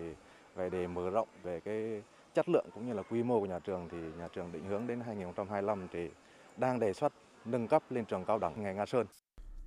về 0.55 0.69
để 0.69 0.87
mở 0.87 1.09
rộng 1.09 1.27
về 1.43 1.59
cái 1.59 2.03
chất 2.33 2.49
lượng 2.49 2.65
cũng 2.73 2.87
như 2.87 2.93
là 2.93 3.03
quy 3.03 3.23
mô 3.23 3.39
của 3.39 3.45
nhà 3.45 3.59
trường 3.59 3.89
thì 3.91 3.97
nhà 3.97 4.27
trường 4.33 4.51
định 4.51 4.65
hướng 4.65 4.87
đến 4.87 4.99
2025 4.99 5.87
thì 5.91 6.09
đang 6.57 6.79
đề 6.79 6.93
xuất 6.93 7.13
nâng 7.45 7.67
cấp 7.67 7.83
lên 7.89 8.05
trường 8.05 8.25
cao 8.25 8.39
đẳng 8.39 8.63
nghề 8.63 8.73
Nga 8.73 8.85
Sơn. 8.85 9.07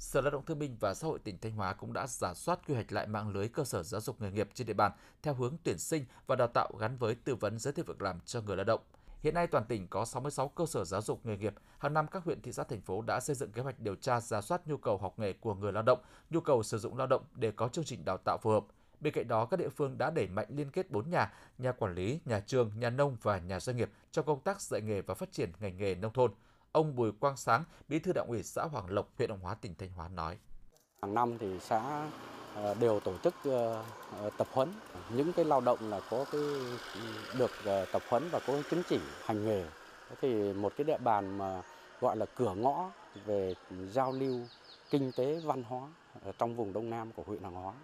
Sở 0.01 0.21
Lao 0.21 0.31
động 0.31 0.45
Thương 0.45 0.59
binh 0.59 0.77
và 0.81 0.95
Xã 0.95 1.07
hội 1.09 1.19
tỉnh 1.19 1.39
Thanh 1.39 1.53
Hóa 1.53 1.73
cũng 1.73 1.93
đã 1.93 2.07
giả 2.07 2.35
soát 2.35 2.59
quy 2.69 2.75
hoạch 2.75 2.93
lại 2.93 3.07
mạng 3.07 3.29
lưới 3.29 3.49
cơ 3.49 3.65
sở 3.65 3.83
giáo 3.83 4.01
dục 4.01 4.21
nghề 4.21 4.31
nghiệp 4.31 4.49
trên 4.55 4.67
địa 4.67 4.73
bàn 4.73 4.93
theo 5.23 5.35
hướng 5.35 5.57
tuyển 5.65 5.79
sinh 5.79 6.05
và 6.27 6.37
đào 6.37 6.49
tạo 6.55 6.71
gắn 6.81 6.97
với 6.97 7.15
tư 7.15 7.35
vấn 7.35 7.59
giới 7.59 7.73
thiệu 7.73 7.85
việc 7.89 8.03
làm 8.03 8.21
cho 8.21 8.41
người 8.41 8.57
lao 8.57 8.65
động. 8.65 8.81
Hiện 9.23 9.35
nay 9.35 9.47
toàn 9.47 9.65
tỉnh 9.65 9.89
có 9.89 10.05
66 10.05 10.49
cơ 10.49 10.67
sở 10.67 10.85
giáo 10.85 11.03
dục 11.03 11.27
nghề 11.27 11.37
nghiệp. 11.37 11.55
Hàng 11.79 11.95
năm 11.95 12.07
các 12.07 12.25
huyện 12.25 12.43
thị 12.43 12.53
xã 12.53 12.65
thành 12.65 12.81
phố 12.81 13.03
đã 13.03 13.21
xây 13.21 13.37
dựng 13.37 13.53
kế 13.53 13.63
hoạch 13.63 13.81
điều 13.81 13.95
tra 13.95 14.21
giả 14.21 14.41
soát 14.41 14.69
nhu 14.69 14.77
cầu 14.77 14.99
học 14.99 15.19
nghề 15.19 15.33
của 15.33 15.55
người 15.55 15.73
lao 15.73 15.83
động, 15.83 15.99
nhu 16.31 16.41
cầu 16.41 16.63
sử 16.63 16.79
dụng 16.79 16.97
lao 16.97 17.07
động 17.07 17.23
để 17.35 17.51
có 17.51 17.69
chương 17.69 17.85
trình 17.85 18.05
đào 18.05 18.17
tạo 18.25 18.39
phù 18.43 18.51
hợp. 18.51 18.65
Bên 19.01 19.15
cạnh 19.15 19.29
đó, 19.29 19.47
các 19.47 19.57
địa 19.57 19.69
phương 19.69 19.99
đã 19.99 20.11
đẩy 20.11 20.27
mạnh 20.27 20.47
liên 20.49 20.71
kết 20.71 20.91
bốn 20.91 21.11
nhà, 21.11 21.33
nhà 21.59 21.73
quản 21.73 21.95
lý, 21.95 22.21
nhà 22.25 22.41
trường, 22.41 22.73
nhà 22.77 22.91
nông 22.91 23.17
và 23.23 23.39
nhà 23.39 23.61
doanh 23.61 23.77
nghiệp 23.77 23.91
trong 24.13 24.27
công 24.27 24.41
tác 24.41 24.61
dạy 24.61 24.81
nghề 24.81 25.01
và 25.01 25.15
phát 25.15 25.33
triển 25.33 25.53
ngành 25.61 25.77
nghề 25.77 25.95
nông 25.95 26.13
thôn. 26.13 26.33
Ông 26.73 26.97
Bùi 26.97 27.13
Quang 27.13 27.37
Sáng, 27.37 27.65
Bí 27.89 27.99
thư 27.99 28.13
Đảng 28.13 28.27
ủy 28.27 28.43
xã 28.43 28.63
Hoàng 28.63 28.91
Lộc, 28.91 29.09
huyện 29.19 29.31
Hoàng 29.31 29.41
Hóa, 29.41 29.55
tỉnh 29.55 29.75
Thanh 29.75 29.91
Hóa 29.91 30.09
nói: 30.09 30.39
Hàng 31.03 31.15
năm 31.15 31.39
thì 31.39 31.61
xã 31.61 32.09
ờ, 32.55 32.75
đều 32.75 33.01
tổ 33.01 33.19
chức 33.19 33.35
ờ, 33.45 33.85
ờ, 34.19 34.31
tập 34.37 34.47
huấn 34.53 34.69
những 35.15 35.33
cái 35.33 35.45
lao 35.45 35.61
động 35.61 35.91
là 35.91 36.01
có 36.11 36.25
cái 36.33 36.41
ừ, 36.95 37.01
được 37.39 37.51
tập 37.93 38.03
huấn 38.09 38.29
và 38.31 38.41
có 38.47 38.63
chứng 38.71 38.83
chỉ 38.89 38.99
hành 39.25 39.45
nghề. 39.45 39.65
Thì 40.21 40.53
một 40.53 40.73
cái 40.77 40.85
địa 40.85 40.99
bàn 40.99 41.39
mà 41.39 41.63
gọi 42.01 42.17
là 42.17 42.27
cửa 42.35 42.55
ngõ 42.55 42.91
về 43.25 43.55
giao 43.93 44.13
lưu 44.13 44.41
kinh 44.91 45.13
tế 45.17 45.41
văn 45.45 45.63
hóa 45.63 45.89
trong 46.39 46.57
vùng 46.57 46.73
Đông 46.73 46.91
Nam 46.91 47.13
của 47.13 47.23
huyện 47.27 47.43
Hàng 47.43 47.55
Hóa. 47.55 47.75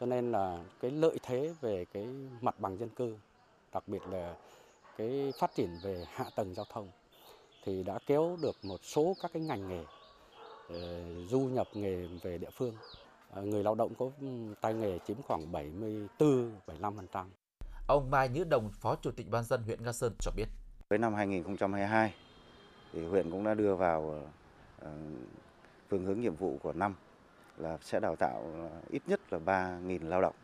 Cho 0.00 0.06
nên 0.06 0.32
là 0.32 0.58
cái 0.80 0.90
lợi 0.90 1.18
thế 1.22 1.54
về 1.60 1.84
cái 1.84 2.06
mặt 2.40 2.60
bằng 2.60 2.78
dân 2.78 2.88
cư, 2.88 3.16
đặc 3.72 3.82
biệt 3.86 4.02
là 4.10 4.34
cái 4.96 5.32
phát 5.38 5.54
triển 5.54 5.78
về 5.82 6.04
hạ 6.08 6.24
tầng 6.36 6.54
giao 6.54 6.66
thông 6.72 6.88
thì 7.64 7.82
đã 7.82 7.98
kéo 8.06 8.36
được 8.42 8.56
một 8.64 8.80
số 8.82 9.16
các 9.22 9.32
cái 9.32 9.42
ngành 9.42 9.68
nghề 9.68 9.84
du 11.28 11.40
nhập 11.40 11.68
nghề 11.74 12.06
về 12.22 12.38
địa 12.38 12.50
phương. 12.50 12.74
Ờ, 13.30 13.42
người 13.42 13.64
lao 13.64 13.74
động 13.74 13.94
có 13.98 14.10
tay 14.60 14.74
nghề 14.74 14.98
chiếm 14.98 15.16
khoảng 15.22 15.52
74-75%. 15.52 17.26
Ông 17.86 18.10
Mai 18.10 18.28
Nhữ 18.28 18.44
Đồng, 18.44 18.70
Phó 18.72 18.94
Chủ 18.94 19.10
tịch 19.10 19.30
Ban 19.30 19.44
dân 19.44 19.62
huyện 19.62 19.84
Nga 19.84 19.92
Sơn 19.92 20.12
cho 20.18 20.30
biết. 20.36 20.46
Với 20.88 20.98
năm 20.98 21.14
2022 21.14 22.14
thì 22.92 23.06
huyện 23.06 23.30
cũng 23.30 23.44
đã 23.44 23.54
đưa 23.54 23.74
vào 23.74 24.24
uh, 24.82 24.88
phương 25.88 26.04
hướng 26.04 26.20
nhiệm 26.20 26.36
vụ 26.36 26.58
của 26.62 26.72
năm 26.72 26.94
là 27.56 27.78
sẽ 27.82 28.00
đào 28.00 28.16
tạo 28.16 28.44
ít 28.90 29.02
nhất 29.06 29.20
là 29.30 29.38
3.000 29.38 30.08
lao 30.08 30.22
động. 30.22 30.34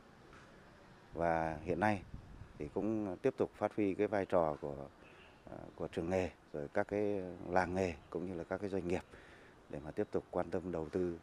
Và 1.14 1.58
hiện 1.64 1.80
nay 1.80 2.02
thì 2.58 2.68
cũng 2.74 3.16
tiếp 3.22 3.34
tục 3.36 3.50
phát 3.54 3.76
huy 3.76 3.94
cái 3.94 4.06
vai 4.06 4.26
trò 4.26 4.56
của 4.60 4.74
của 5.74 5.88
trường 5.88 6.10
nghề 6.10 6.30
rồi 6.52 6.68
các 6.74 6.88
cái 6.88 7.20
làng 7.48 7.74
nghề 7.74 7.94
cũng 8.10 8.26
như 8.26 8.34
là 8.34 8.44
các 8.44 8.60
cái 8.60 8.70
doanh 8.70 8.88
nghiệp 8.88 9.02
để 9.70 9.78
mà 9.84 9.90
tiếp 9.90 10.08
tục 10.10 10.24
quan 10.30 10.50
tâm 10.50 10.72
đầu 10.72 10.88
tư 10.88 11.18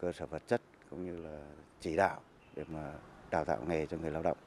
cơ 0.00 0.12
sở 0.12 0.26
vật 0.26 0.42
chất 0.46 0.62
cũng 0.90 1.04
như 1.04 1.16
là 1.16 1.42
chỉ 1.80 1.96
đạo 1.96 2.20
để 2.54 2.64
mà 2.68 2.94
đào 3.30 3.44
tạo 3.44 3.58
nghề 3.68 3.86
cho 3.86 3.96
người 3.96 4.10
lao 4.10 4.22
động. 4.22 4.38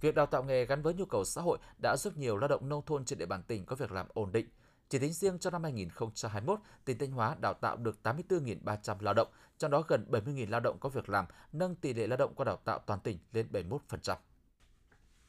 Việc 0.00 0.14
đào 0.14 0.26
tạo 0.26 0.44
nghề 0.44 0.64
gắn 0.64 0.82
với 0.82 0.94
nhu 0.94 1.04
cầu 1.04 1.24
xã 1.24 1.40
hội 1.40 1.58
đã 1.82 1.96
giúp 1.96 2.16
nhiều 2.16 2.36
lao 2.36 2.48
động 2.48 2.68
nông 2.68 2.82
thôn 2.86 3.04
trên 3.04 3.18
địa 3.18 3.26
bàn 3.26 3.42
tỉnh 3.42 3.64
có 3.66 3.76
việc 3.76 3.92
làm 3.92 4.06
ổn 4.14 4.32
định. 4.32 4.48
Chỉ 4.88 4.98
tính 4.98 5.12
riêng 5.12 5.38
cho 5.38 5.50
năm 5.50 5.62
2021, 5.62 6.58
tỉnh 6.84 6.98
Thanh 6.98 7.10
Hóa 7.10 7.36
đào 7.40 7.54
tạo 7.54 7.76
được 7.76 7.98
84.300 8.02 8.96
lao 9.00 9.14
động, 9.14 9.28
trong 9.58 9.70
đó 9.70 9.82
gần 9.88 10.06
70.000 10.10 10.50
lao 10.50 10.60
động 10.60 10.76
có 10.80 10.88
việc 10.88 11.08
làm, 11.08 11.26
nâng 11.52 11.74
tỷ 11.74 11.94
lệ 11.94 12.06
lao 12.06 12.16
động 12.16 12.34
qua 12.34 12.44
đào 12.44 12.56
tạo 12.56 12.78
toàn 12.78 13.00
tỉnh 13.00 13.18
lên 13.32 13.46
71%. 13.52 14.16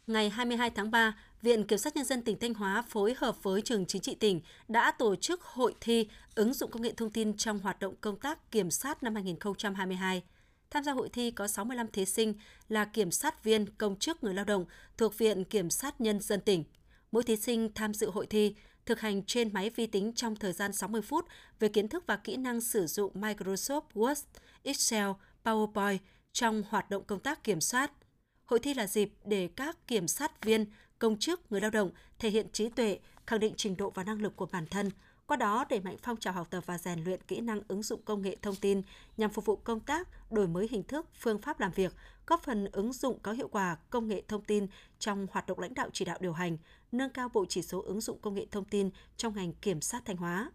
Ngày 0.08 0.30
22 0.30 0.70
tháng 0.70 0.92
3, 0.92 1.18
Viện 1.42 1.68
Kiểm 1.68 1.80
sát 1.80 1.96
Nhân 1.96 2.06
dân 2.06 2.22
tỉnh 2.22 2.40
Thanh 2.40 2.54
Hóa 2.54 2.82
phối 2.82 3.16
hợp 3.18 3.44
với 3.44 3.62
Trường 3.62 3.86
Chính 3.86 4.02
trị 4.02 4.16
tỉnh 4.16 4.42
đã 4.68 4.92
tổ 4.92 5.16
chức 5.16 5.42
hội 5.42 5.76
thi 5.82 6.08
ứng 6.36 6.54
dụng 6.54 6.72
công 6.72 6.82
nghệ 6.82 6.94
thông 6.98 7.10
tin 7.10 7.38
trong 7.38 7.60
hoạt 7.60 7.80
động 7.80 7.96
công 8.02 8.20
tác 8.20 8.52
kiểm 8.52 8.72
sát 8.72 9.04
năm 9.04 9.16
2022. 9.16 10.24
Tham 10.72 10.84
gia 10.84 10.92
hội 10.92 11.10
thi 11.10 11.32
có 11.32 11.48
65 11.48 11.88
thí 11.88 12.06
sinh 12.06 12.34
là 12.70 12.86
kiểm 12.86 13.12
sát 13.12 13.44
viên, 13.44 13.66
công 13.78 13.96
chức 13.96 14.24
người 14.24 14.34
lao 14.34 14.46
động 14.46 14.66
thuộc 14.98 15.18
Viện 15.18 15.44
Kiểm 15.44 15.70
sát 15.70 16.02
Nhân 16.02 16.20
dân 16.20 16.42
tỉnh. 16.42 16.64
Mỗi 17.12 17.24
thí 17.24 17.36
sinh 17.36 17.74
tham 17.76 17.94
dự 17.94 18.10
hội 18.10 18.26
thi 18.26 18.56
thực 18.86 19.00
hành 19.00 19.24
trên 19.24 19.54
máy 19.54 19.70
vi 19.70 19.88
tính 19.88 20.14
trong 20.16 20.36
thời 20.36 20.54
gian 20.54 20.74
60 20.74 21.02
phút 21.02 21.26
về 21.60 21.68
kiến 21.68 21.88
thức 21.88 22.04
và 22.08 22.16
kỹ 22.16 22.38
năng 22.38 22.62
sử 22.62 22.88
dụng 22.88 23.22
Microsoft 23.22 23.82
Word, 23.94 24.24
Excel, 24.64 25.10
PowerPoint 25.44 25.98
trong 26.34 26.64
hoạt 26.70 26.90
động 26.90 27.04
công 27.04 27.20
tác 27.20 27.44
kiểm 27.44 27.62
soát– 27.62 27.92
Hội 28.46 28.60
thi 28.60 28.74
là 28.74 28.88
dịp 28.88 29.14
để 29.26 29.50
các 29.56 29.88
kiểm 29.88 30.08
sát 30.08 30.44
viên, 30.46 30.66
công 31.00 31.20
chức, 31.20 31.52
người 31.52 31.62
lao 31.62 31.72
động 31.72 31.92
thể 32.20 32.30
hiện 32.30 32.48
trí 32.54 32.70
tuệ, 32.70 33.00
khẳng 33.28 33.40
định 33.40 33.54
trình 33.58 33.78
độ 33.78 33.90
và 33.90 34.04
năng 34.04 34.22
lực 34.22 34.36
của 34.36 34.46
bản 34.46 34.66
thân, 34.68 34.90
qua 35.28 35.38
đó 35.38 35.66
đẩy 35.70 35.80
mạnh 35.80 35.98
phong 36.02 36.18
trào 36.18 36.34
học 36.34 36.48
tập 36.50 36.64
và 36.66 36.78
rèn 36.78 37.04
luyện 37.04 37.22
kỹ 37.22 37.42
năng 37.42 37.62
ứng 37.68 37.84
dụng 37.84 38.02
công 38.06 38.22
nghệ 38.22 38.38
thông 38.42 38.56
tin 38.56 38.82
nhằm 39.18 39.30
phục 39.30 39.46
vụ 39.46 39.56
công 39.56 39.80
tác, 39.80 40.32
đổi 40.32 40.48
mới 40.48 40.68
hình 40.72 40.84
thức, 40.84 41.06
phương 41.20 41.42
pháp 41.42 41.60
làm 41.60 41.72
việc, 41.72 41.94
góp 42.28 42.44
phần 42.44 42.68
ứng 42.72 42.94
dụng 42.94 43.20
có 43.20 43.32
hiệu 43.32 43.48
quả 43.48 43.78
công 43.90 44.08
nghệ 44.08 44.24
thông 44.28 44.44
tin 44.44 44.68
trong 45.00 45.28
hoạt 45.32 45.48
động 45.48 45.60
lãnh 45.60 45.74
đạo 45.74 45.90
chỉ 45.94 46.06
đạo 46.06 46.18
điều 46.22 46.34
hành, 46.34 46.58
nâng 46.92 47.10
cao 47.10 47.30
bộ 47.34 47.46
chỉ 47.50 47.62
số 47.62 47.82
ứng 47.82 48.02
dụng 48.02 48.20
công 48.22 48.34
nghệ 48.34 48.46
thông 48.52 48.66
tin 48.66 48.90
trong 49.18 49.36
ngành 49.36 49.54
kiểm 49.54 49.82
sát 49.82 50.04
Thanh 50.06 50.18
Hóa. 50.18 50.52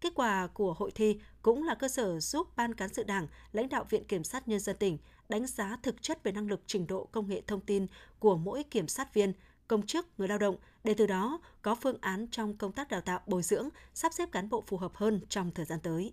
Kết 0.00 0.12
quả 0.14 0.46
của 0.46 0.74
hội 0.74 0.90
thi 0.90 1.18
cũng 1.42 1.64
là 1.64 1.74
cơ 1.74 1.88
sở 1.88 2.20
giúp 2.20 2.56
Ban 2.56 2.74
Cán 2.74 2.94
sự 2.94 3.02
Đảng, 3.02 3.26
lãnh 3.52 3.68
đạo 3.68 3.86
Viện 3.90 4.04
Kiểm 4.04 4.24
sát 4.24 4.48
Nhân 4.48 4.60
dân 4.60 4.76
tỉnh 4.76 4.98
đánh 5.28 5.46
giá 5.46 5.76
thực 5.82 6.02
chất 6.02 6.24
về 6.24 6.32
năng 6.32 6.48
lực 6.48 6.60
trình 6.66 6.86
độ 6.86 7.08
công 7.12 7.28
nghệ 7.28 7.42
thông 7.46 7.60
tin 7.60 7.86
của 8.18 8.36
mỗi 8.36 8.62
kiểm 8.62 8.88
sát 8.88 9.14
viên, 9.14 9.32
công 9.68 9.86
chức, 9.86 10.06
người 10.18 10.28
lao 10.28 10.38
động 10.38 10.56
để 10.84 10.94
từ 10.94 11.06
đó 11.06 11.40
có 11.62 11.74
phương 11.74 11.98
án 12.00 12.26
trong 12.30 12.56
công 12.56 12.72
tác 12.72 12.88
đào 12.88 13.00
tạo 13.00 13.20
bồi 13.26 13.42
dưỡng, 13.42 13.68
sắp 13.94 14.12
xếp 14.12 14.28
cán 14.32 14.48
bộ 14.48 14.64
phù 14.66 14.76
hợp 14.76 14.94
hơn 14.94 15.20
trong 15.28 15.50
thời 15.50 15.64
gian 15.64 15.80
tới. 15.80 16.12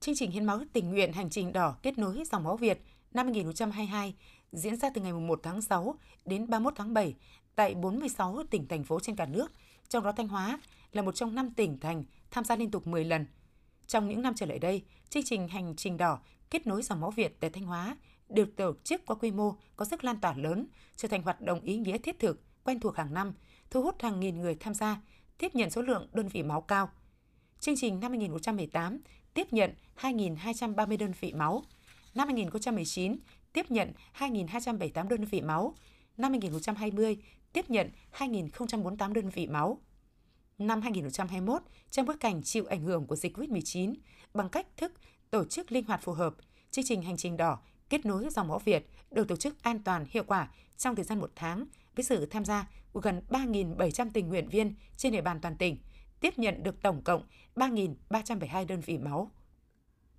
Chương 0.00 0.14
trình 0.14 0.30
hiến 0.30 0.44
máu 0.44 0.60
tình 0.72 0.90
nguyện 0.90 1.12
hành 1.12 1.30
trình 1.30 1.52
đỏ 1.52 1.76
kết 1.82 1.98
nối 1.98 2.22
dòng 2.32 2.44
máu 2.44 2.56
Việt 2.56 2.82
năm 3.14 3.26
2022 3.26 4.14
diễn 4.52 4.76
ra 4.76 4.90
từ 4.90 5.00
ngày 5.00 5.12
1 5.12 5.40
tháng 5.42 5.62
6 5.62 5.94
đến 6.24 6.50
31 6.50 6.72
tháng 6.76 6.94
7 6.94 7.14
tại 7.54 7.74
46 7.74 8.42
tỉnh 8.50 8.68
thành 8.68 8.84
phố 8.84 9.00
trên 9.00 9.16
cả 9.16 9.26
nước, 9.26 9.52
trong 9.88 10.04
đó 10.04 10.12
Thanh 10.12 10.28
Hóa 10.28 10.58
là 10.92 11.02
một 11.02 11.14
trong 11.14 11.34
năm 11.34 11.50
tỉnh 11.54 11.80
thành 11.80 12.04
tham 12.30 12.44
gia 12.44 12.56
liên 12.56 12.70
tục 12.70 12.86
10 12.86 13.04
lần. 13.04 13.26
Trong 13.86 14.08
những 14.08 14.22
năm 14.22 14.34
trở 14.34 14.46
lại 14.46 14.58
đây, 14.58 14.82
chương 15.08 15.22
trình 15.22 15.48
hành 15.48 15.74
trình 15.76 15.96
đỏ 15.96 16.18
kết 16.54 16.66
nối 16.66 16.82
dòng 16.82 17.00
máu 17.00 17.10
Việt 17.10 17.40
tại 17.40 17.50
Thanh 17.50 17.64
Hóa 17.64 17.96
được 18.28 18.56
tổ 18.56 18.72
chức 18.84 19.06
có 19.06 19.14
quy 19.14 19.30
mô, 19.30 19.54
có 19.76 19.84
sức 19.84 20.04
lan 20.04 20.20
tỏa 20.20 20.34
lớn, 20.36 20.66
trở 20.96 21.08
thành 21.08 21.22
hoạt 21.22 21.40
động 21.40 21.60
ý 21.60 21.76
nghĩa 21.78 21.98
thiết 21.98 22.18
thực, 22.18 22.42
quen 22.64 22.80
thuộc 22.80 22.96
hàng 22.96 23.14
năm, 23.14 23.32
thu 23.70 23.82
hút 23.82 24.02
hàng 24.02 24.20
nghìn 24.20 24.40
người 24.40 24.54
tham 24.54 24.74
gia, 24.74 25.00
tiếp 25.38 25.54
nhận 25.54 25.70
số 25.70 25.82
lượng 25.82 26.08
đơn 26.12 26.28
vị 26.28 26.42
máu 26.42 26.60
cao. 26.60 26.90
Chương 27.60 27.74
trình 27.76 28.00
năm 28.00 28.10
2018 28.10 29.00
tiếp 29.34 29.52
nhận 29.52 29.74
2.230 29.96 30.98
đơn 30.98 31.12
vị 31.20 31.32
máu, 31.32 31.62
năm 32.14 32.28
2019 32.28 33.16
tiếp 33.52 33.70
nhận 33.70 33.92
2.278 34.18 35.08
đơn 35.08 35.24
vị 35.24 35.40
máu, 35.40 35.74
năm 36.16 36.32
2020 36.32 37.16
tiếp 37.52 37.70
nhận 37.70 37.90
2.048 38.18 39.12
đơn 39.12 39.28
vị 39.28 39.46
máu. 39.46 39.78
Năm 40.58 40.82
2021, 40.82 41.62
trong 41.90 42.06
bối 42.06 42.16
cảnh 42.20 42.42
chịu 42.42 42.66
ảnh 42.66 42.82
hưởng 42.82 43.06
của 43.06 43.16
dịch 43.16 43.36
COVID-19, 43.36 43.94
bằng 44.34 44.48
cách 44.48 44.66
thức 44.76 44.92
tổ 45.34 45.44
chức 45.44 45.72
linh 45.72 45.84
hoạt 45.84 46.02
phù 46.02 46.12
hợp, 46.12 46.34
chương 46.70 46.84
trình 46.84 47.02
hành 47.02 47.16
trình 47.16 47.36
đỏ 47.36 47.58
kết 47.88 48.06
nối 48.06 48.28
dòng 48.30 48.48
máu 48.48 48.58
Việt 48.58 48.90
được 49.10 49.28
tổ 49.28 49.36
chức 49.36 49.62
an 49.62 49.78
toàn, 49.84 50.06
hiệu 50.10 50.24
quả 50.26 50.48
trong 50.76 50.94
thời 50.94 51.04
gian 51.04 51.20
một 51.20 51.30
tháng 51.36 51.66
với 51.96 52.04
sự 52.04 52.26
tham 52.26 52.44
gia 52.44 52.68
của 52.92 53.00
gần 53.00 53.22
3.700 53.28 54.10
tình 54.12 54.28
nguyện 54.28 54.48
viên 54.48 54.74
trên 54.96 55.12
địa 55.12 55.20
bàn 55.20 55.40
toàn 55.40 55.56
tỉnh, 55.56 55.78
tiếp 56.20 56.38
nhận 56.38 56.62
được 56.62 56.82
tổng 56.82 57.02
cộng 57.02 57.22
3.372 57.56 58.66
đơn 58.66 58.80
vị 58.80 58.98
máu. 58.98 59.30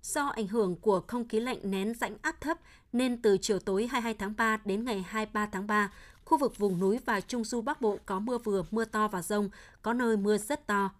Do 0.02 0.26
ảnh 0.26 0.46
hưởng 0.46 0.80
của 0.80 1.00
không 1.06 1.28
khí 1.28 1.40
lạnh 1.40 1.58
nén 1.62 1.94
rãnh 1.94 2.16
áp 2.22 2.40
thấp 2.40 2.58
nên 2.92 3.22
từ 3.22 3.38
chiều 3.40 3.58
tối 3.58 3.86
22 3.86 4.14
tháng 4.14 4.36
3 4.36 4.58
đến 4.64 4.84
ngày 4.84 5.04
23 5.08 5.46
tháng 5.46 5.66
3, 5.66 5.92
khu 6.24 6.38
vực 6.38 6.58
vùng 6.58 6.80
núi 6.80 6.98
và 7.04 7.20
trung 7.20 7.44
du 7.44 7.60
Bắc 7.60 7.80
Bộ 7.80 7.98
có 8.06 8.18
mưa 8.18 8.38
vừa, 8.38 8.64
mưa 8.70 8.84
to 8.84 9.08
và 9.08 9.22
rông, 9.22 9.48
có 9.82 9.92
nơi 9.92 10.16
mưa 10.16 10.38
rất 10.38 10.66
to. 10.66 10.90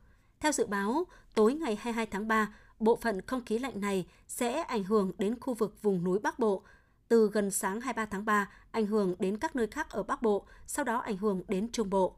Theo 0.41 0.53
dự 0.53 0.67
báo, 0.67 1.05
tối 1.35 1.55
ngày 1.55 1.77
22 1.81 2.07
tháng 2.07 2.29
3, 2.29 2.49
bộ 2.79 2.97
phận 2.97 3.21
không 3.23 3.45
khí 3.45 3.59
lạnh 3.59 3.81
này 3.81 4.07
sẽ 4.29 4.63
ảnh 4.63 4.85
hưởng 4.85 5.13
đến 5.19 5.41
khu 5.41 5.55
vực 5.55 5.83
vùng 5.83 6.05
núi 6.05 6.19
Bắc 6.19 6.39
Bộ. 6.39 6.63
Từ 7.09 7.31
gần 7.33 7.51
sáng 7.51 7.81
23 7.81 8.07
tháng 8.07 8.25
3, 8.25 8.51
ảnh 8.71 8.87
hưởng 8.87 9.15
đến 9.19 9.39
các 9.39 9.57
nơi 9.57 9.67
khác 9.67 9.91
ở 9.91 10.03
Bắc 10.03 10.23
Bộ, 10.23 10.47
sau 10.67 10.85
đó 10.85 10.99
ảnh 10.99 11.17
hưởng 11.17 11.43
đến 11.49 11.69
Trung 11.73 11.91
Bộ. 11.91 12.17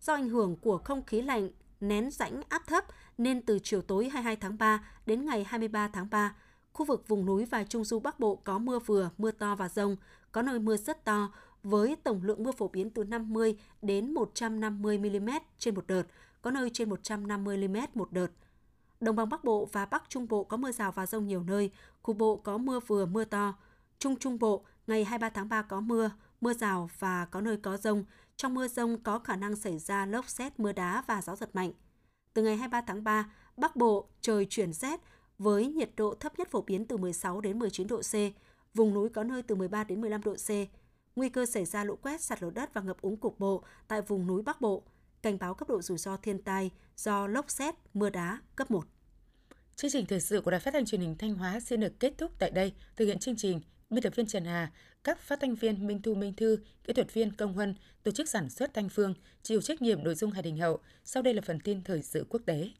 Do 0.00 0.14
ảnh 0.14 0.28
hưởng 0.28 0.56
của 0.56 0.78
không 0.78 1.04
khí 1.04 1.22
lạnh 1.22 1.50
nén 1.80 2.10
rãnh 2.10 2.42
áp 2.48 2.66
thấp 2.66 2.84
nên 3.18 3.42
từ 3.42 3.58
chiều 3.62 3.82
tối 3.82 4.08
22 4.08 4.36
tháng 4.36 4.58
3 4.58 4.84
đến 5.06 5.26
ngày 5.26 5.44
23 5.44 5.88
tháng 5.88 6.10
3, 6.10 6.34
khu 6.72 6.86
vực 6.86 7.08
vùng 7.08 7.26
núi 7.26 7.44
và 7.44 7.64
trung 7.64 7.84
du 7.84 8.00
Bắc 8.00 8.20
Bộ 8.20 8.36
có 8.36 8.58
mưa 8.58 8.78
vừa, 8.78 9.10
mưa 9.18 9.30
to 9.30 9.54
và 9.54 9.68
rông, 9.68 9.96
có 10.32 10.42
nơi 10.42 10.58
mưa 10.58 10.76
rất 10.76 11.04
to 11.04 11.32
với 11.62 11.96
tổng 12.02 12.20
lượng 12.22 12.42
mưa 12.42 12.52
phổ 12.52 12.68
biến 12.68 12.90
từ 12.90 13.04
50 13.04 13.56
đến 13.82 14.14
150 14.14 14.98
mm 14.98 15.28
trên 15.58 15.74
một 15.74 15.86
đợt, 15.86 16.02
có 16.42 16.50
nơi 16.50 16.70
trên 16.72 16.90
150 16.90 17.68
mm 17.68 17.76
một 17.94 18.12
đợt. 18.12 18.28
Đồng 19.00 19.16
bằng 19.16 19.28
Bắc 19.28 19.44
Bộ 19.44 19.68
và 19.72 19.86
Bắc 19.86 20.02
Trung 20.08 20.28
Bộ 20.28 20.44
có 20.44 20.56
mưa 20.56 20.72
rào 20.72 20.92
và 20.92 21.06
rông 21.06 21.26
nhiều 21.26 21.42
nơi, 21.42 21.70
cục 22.02 22.16
bộ 22.16 22.36
có 22.36 22.58
mưa 22.58 22.80
vừa 22.80 23.06
mưa 23.06 23.24
to. 23.24 23.54
Trung 23.98 24.16
Trung 24.16 24.38
Bộ 24.38 24.64
ngày 24.86 25.04
23 25.04 25.28
tháng 25.28 25.48
3 25.48 25.62
có 25.62 25.80
mưa, 25.80 26.10
mưa 26.40 26.52
rào 26.52 26.90
và 26.98 27.24
có 27.24 27.40
nơi 27.40 27.56
có 27.56 27.76
rông. 27.76 28.04
Trong 28.36 28.54
mưa 28.54 28.68
rông 28.68 29.02
có 29.02 29.18
khả 29.18 29.36
năng 29.36 29.56
xảy 29.56 29.78
ra 29.78 30.06
lốc 30.06 30.28
xét, 30.28 30.60
mưa 30.60 30.72
đá 30.72 31.04
và 31.06 31.22
gió 31.22 31.36
giật 31.36 31.54
mạnh. 31.54 31.72
Từ 32.34 32.42
ngày 32.42 32.56
23 32.56 32.80
tháng 32.80 33.04
3, 33.04 33.30
Bắc 33.56 33.76
Bộ 33.76 34.08
trời 34.20 34.46
chuyển 34.50 34.72
rét 34.72 35.00
với 35.38 35.66
nhiệt 35.66 35.90
độ 35.96 36.14
thấp 36.14 36.38
nhất 36.38 36.48
phổ 36.50 36.62
biến 36.62 36.84
từ 36.86 36.96
16 36.96 37.40
đến 37.40 37.58
19 37.58 37.86
độ 37.86 38.00
C, 38.00 38.14
vùng 38.74 38.94
núi 38.94 39.08
có 39.08 39.24
nơi 39.24 39.42
từ 39.42 39.54
13 39.54 39.84
đến 39.84 40.00
15 40.00 40.22
độ 40.22 40.34
C. 40.34 40.48
Nguy 41.16 41.28
cơ 41.28 41.46
xảy 41.46 41.64
ra 41.64 41.84
lũ 41.84 41.96
quét, 42.02 42.20
sạt 42.20 42.42
lở 42.42 42.50
đất 42.50 42.74
và 42.74 42.80
ngập 42.80 43.00
úng 43.00 43.16
cục 43.16 43.38
bộ 43.38 43.62
tại 43.88 44.02
vùng 44.02 44.26
núi 44.26 44.42
Bắc 44.42 44.60
Bộ. 44.60 44.82
Cảnh 45.22 45.38
báo 45.38 45.54
cấp 45.54 45.68
độ 45.68 45.82
rủi 45.82 45.98
ro 45.98 46.16
thiên 46.16 46.42
tai 46.42 46.70
do 46.96 47.26
lốc 47.26 47.50
xét, 47.50 47.74
mưa 47.94 48.10
đá 48.10 48.38
cấp 48.56 48.70
1. 48.70 48.86
Chương 49.76 49.90
trình 49.90 50.06
thời 50.06 50.20
sự 50.20 50.40
của 50.40 50.50
Đài 50.50 50.60
Phát 50.60 50.74
thanh 50.74 50.86
Truyền 50.86 51.00
hình 51.00 51.14
Thanh 51.18 51.34
Hóa 51.34 51.60
xin 51.60 51.80
được 51.80 52.00
kết 52.00 52.12
thúc 52.18 52.32
tại 52.38 52.50
đây. 52.50 52.72
Thực 52.96 53.04
hiện 53.04 53.18
chương 53.18 53.36
trình, 53.36 53.60
biên 53.90 54.02
tập 54.02 54.12
viên 54.16 54.26
Trần 54.26 54.44
Hà, 54.44 54.72
các 55.04 55.18
phát 55.18 55.40
thanh 55.40 55.54
viên 55.54 55.86
Minh 55.86 56.02
Thu 56.02 56.14
Minh 56.14 56.34
Thư, 56.34 56.58
kỹ 56.84 56.92
thuật 56.92 57.14
viên 57.14 57.36
Công 57.36 57.54
Huân, 57.54 57.74
tổ 58.02 58.10
chức 58.10 58.28
sản 58.28 58.50
xuất 58.50 58.74
Thanh 58.74 58.88
Phương, 58.88 59.14
chịu 59.42 59.60
trách 59.60 59.82
nhiệm 59.82 60.04
nội 60.04 60.14
dung 60.14 60.30
Hà 60.30 60.42
Đình 60.42 60.58
Hậu. 60.58 60.78
Sau 61.04 61.22
đây 61.22 61.34
là 61.34 61.42
phần 61.46 61.60
tin 61.60 61.84
thời 61.84 62.02
sự 62.02 62.26
quốc 62.28 62.42
tế. 62.46 62.70